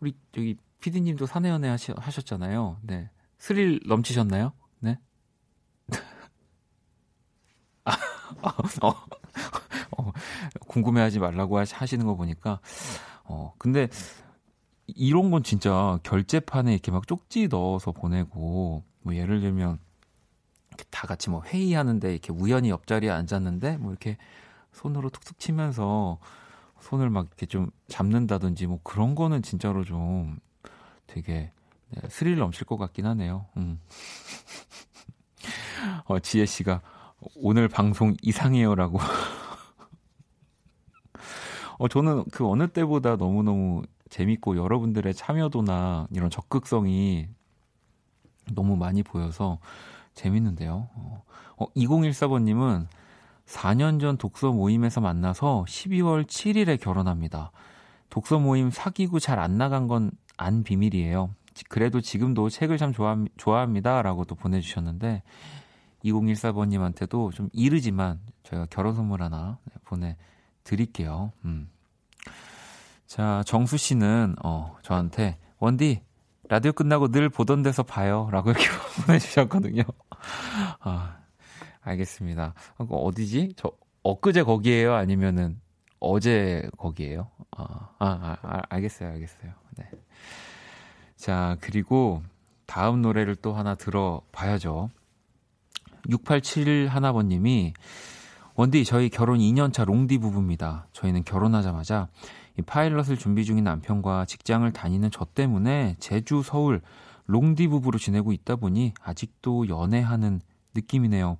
[0.00, 2.78] 우리 저기 피디님도 사내 연애 하시, 하셨잖아요.
[2.82, 3.10] 네.
[3.38, 4.52] 스릴 넘치셨나요?
[4.80, 4.98] 네.
[7.84, 8.52] 아,
[8.82, 8.88] 어,
[9.96, 10.12] 어,
[10.68, 12.60] 궁금해하지 말라고 하시는 거 보니까,
[13.24, 13.88] 어, 근데
[14.86, 19.78] 이런 건 진짜 결제판에 이렇게 막 쪽지 넣어서 보내고, 뭐 예를 들면,
[20.90, 24.16] 다 같이 뭐 회의하는데 이렇게 우연히 옆자리에 앉았는데, 뭐 이렇게
[24.72, 26.18] 손으로 툭툭 치면서
[26.80, 30.38] 손을 막 이렇게 좀 잡는다든지 뭐 그런 거는 진짜로 좀
[31.06, 31.52] 되게
[31.90, 33.46] 네, 스릴 넘칠 것 같긴 하네요.
[33.56, 33.80] 음.
[36.06, 36.82] 어, 지혜 씨가
[37.36, 38.98] 오늘 방송 이상해요라고.
[41.78, 47.28] 어, 저는 그 어느 때보다 너무너무 재밌고 여러분들의 참여도나 이런 적극성이
[48.54, 49.58] 너무 많이 보여서
[50.14, 50.88] 재밌는데요.
[50.94, 51.24] 어,
[51.56, 52.86] 어 2014번님은
[53.46, 57.50] 4년 전 독서 모임에서 만나서 12월 7일에 결혼합니다.
[58.10, 61.34] 독서 모임 사귀고 잘 안 나간 건 안 비밀이에요.
[61.68, 64.00] 그래도 지금도 책을 참 좋아, 좋아합니다.
[64.00, 65.22] 라고 또 보내주셨는데,
[66.04, 71.32] 2014번님한테도 좀 이르지만 저희가 결혼 선물 하나 네, 보내드릴게요.
[71.44, 71.68] 음.
[73.06, 76.00] 자, 정수 씨는, 어, 저한테, 원디,
[76.48, 78.28] 라디오 끝나고 늘 보던 데서 봐요.
[78.32, 78.66] 라고 이렇게
[79.06, 79.82] 보내주셨거든요.
[80.80, 81.18] 아,
[81.82, 82.54] 알겠습니다.
[82.78, 83.54] 어디지?
[83.56, 83.70] 저,
[84.02, 84.94] 엊그제 거기에요?
[84.94, 85.60] 아니면은
[86.00, 87.30] 어제 거기에요?
[87.56, 89.10] 아, 아, 아, 알겠어요.
[89.10, 89.52] 알겠어요.
[89.76, 89.90] 네.
[91.16, 92.22] 자, 그리고
[92.66, 94.88] 다음 노래를 또 하나 들어봐야죠.
[96.08, 97.74] 6871 하나번님이
[98.58, 100.88] 원디 저희 결혼 2년차 롱디 부부입니다.
[100.92, 102.08] 저희는 결혼하자마자
[102.58, 106.80] 이 파일럿을 준비 중인 남편과 직장을 다니는 저 때문에 제주 서울
[107.26, 110.40] 롱디 부부로 지내고 있다 보니 아직도 연애하는
[110.74, 111.38] 느낌이네요.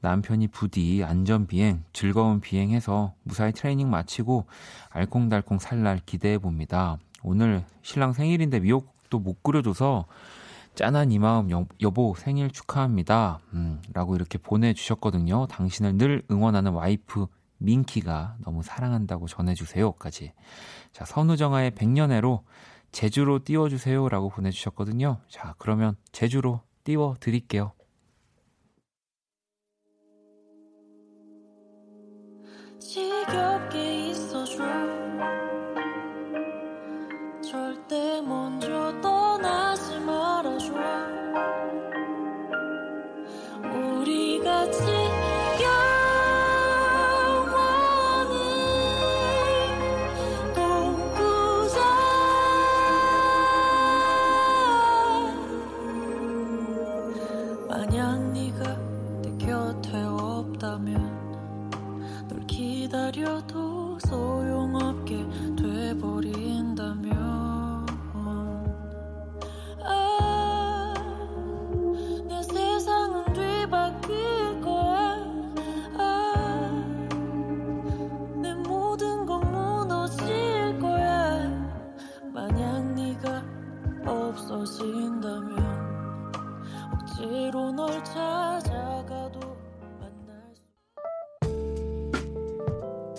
[0.00, 4.46] 남편이 부디 안전 비행, 즐거운 비행해서 무사히 트레이닝 마치고
[4.88, 6.96] 알콩달콩 살 날 기대해 봅니다.
[7.22, 10.06] 오늘 신랑 생일인데 미역국도 못 끓여줘서
[10.76, 13.40] 짠한 이 마음 여, 여보 생일 축하합니다.
[13.54, 15.46] 음, 라고 이렇게 보내주셨거든요.
[15.46, 17.26] 당신을 늘 응원하는 와이프
[17.58, 20.34] 민키가 너무 사랑한다고 전해주세요까지.
[20.92, 22.44] 자, 선우정아의 백년해로
[22.92, 25.16] 제주로 띄워주세요 라고 보내주셨거든요.
[25.28, 27.72] 자, 그러면 제주로 띄워드릴게요.
[32.78, 34.58] 지겹게 있어줘
[37.42, 38.65] 절대 먼저
[40.46, 41.95] 떠나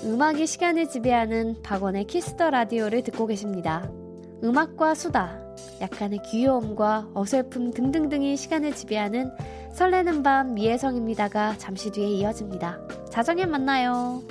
[0.04, 3.90] 음악이 시간을 지배하는 박원의 Kiss the Radio를 듣고 계십니다.
[4.44, 5.40] 음악과 수다,
[5.82, 9.32] 약간의 귀여움과 어설픔 등등등이 시간을 지배하는
[9.74, 12.80] 설레는 밤 이혜성입니다가 잠시 뒤에 이어집니다.
[13.12, 14.24] 자정에 만나요.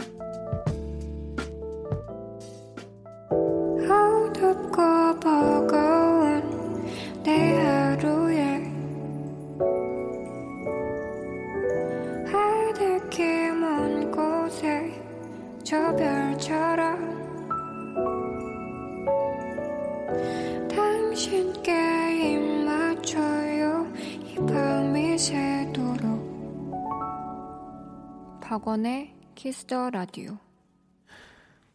[28.56, 30.38] 박원의 Kiss the Radio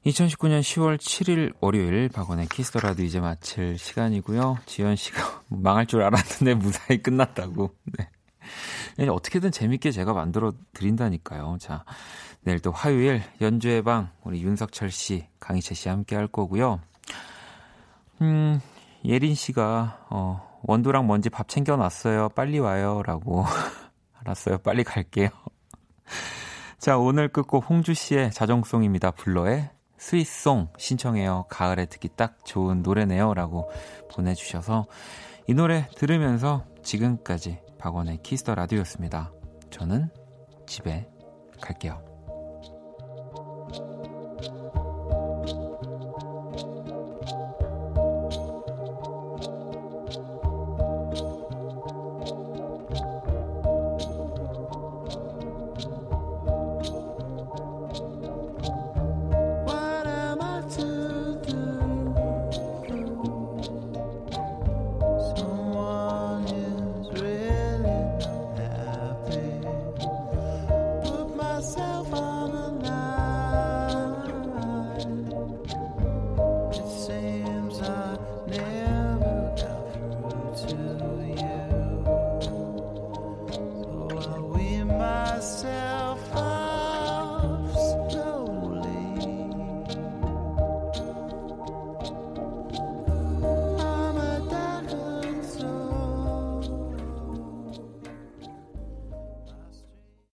[0.03, 4.57] 2019년 10월 7일 월요일 박원의 Kiss the Radio 이제 마칠 시간이고요.
[4.65, 7.75] 지현 씨가 망할 줄 알았는데 무사히 끝났다고.
[7.99, 8.09] 네.
[8.97, 11.57] 네, 어떻게든 재밌게 제가 만들어 드린다니까요.
[11.59, 11.85] 자,
[12.41, 16.79] 내일 또 화요일 연주의 방 우리 윤석철 씨, 강이채 씨 함께 할 거고요.
[18.21, 18.59] 음,
[19.05, 22.29] 예린 씨가 어, 원두랑 먼지 밥 챙겨 놨어요.
[22.29, 23.45] 빨리 와요라고.
[24.23, 24.57] 알았어요.
[24.57, 25.29] 빨리 갈게요.
[26.81, 29.11] 자, 오늘 끝곡 홍주 씨의 자정송입니다.
[29.11, 31.45] Blur의 Sweet Song 신청해요.
[31.47, 33.35] 가을에 듣기 딱 좋은 노래네요.
[33.35, 33.69] 라고
[34.11, 34.87] 보내주셔서
[35.47, 39.31] 이 노래 들으면서 지금까지 박원의 Kiss the Radio였습니다.
[39.69, 40.09] 저는
[40.65, 41.07] 집에
[41.61, 42.01] 갈게요.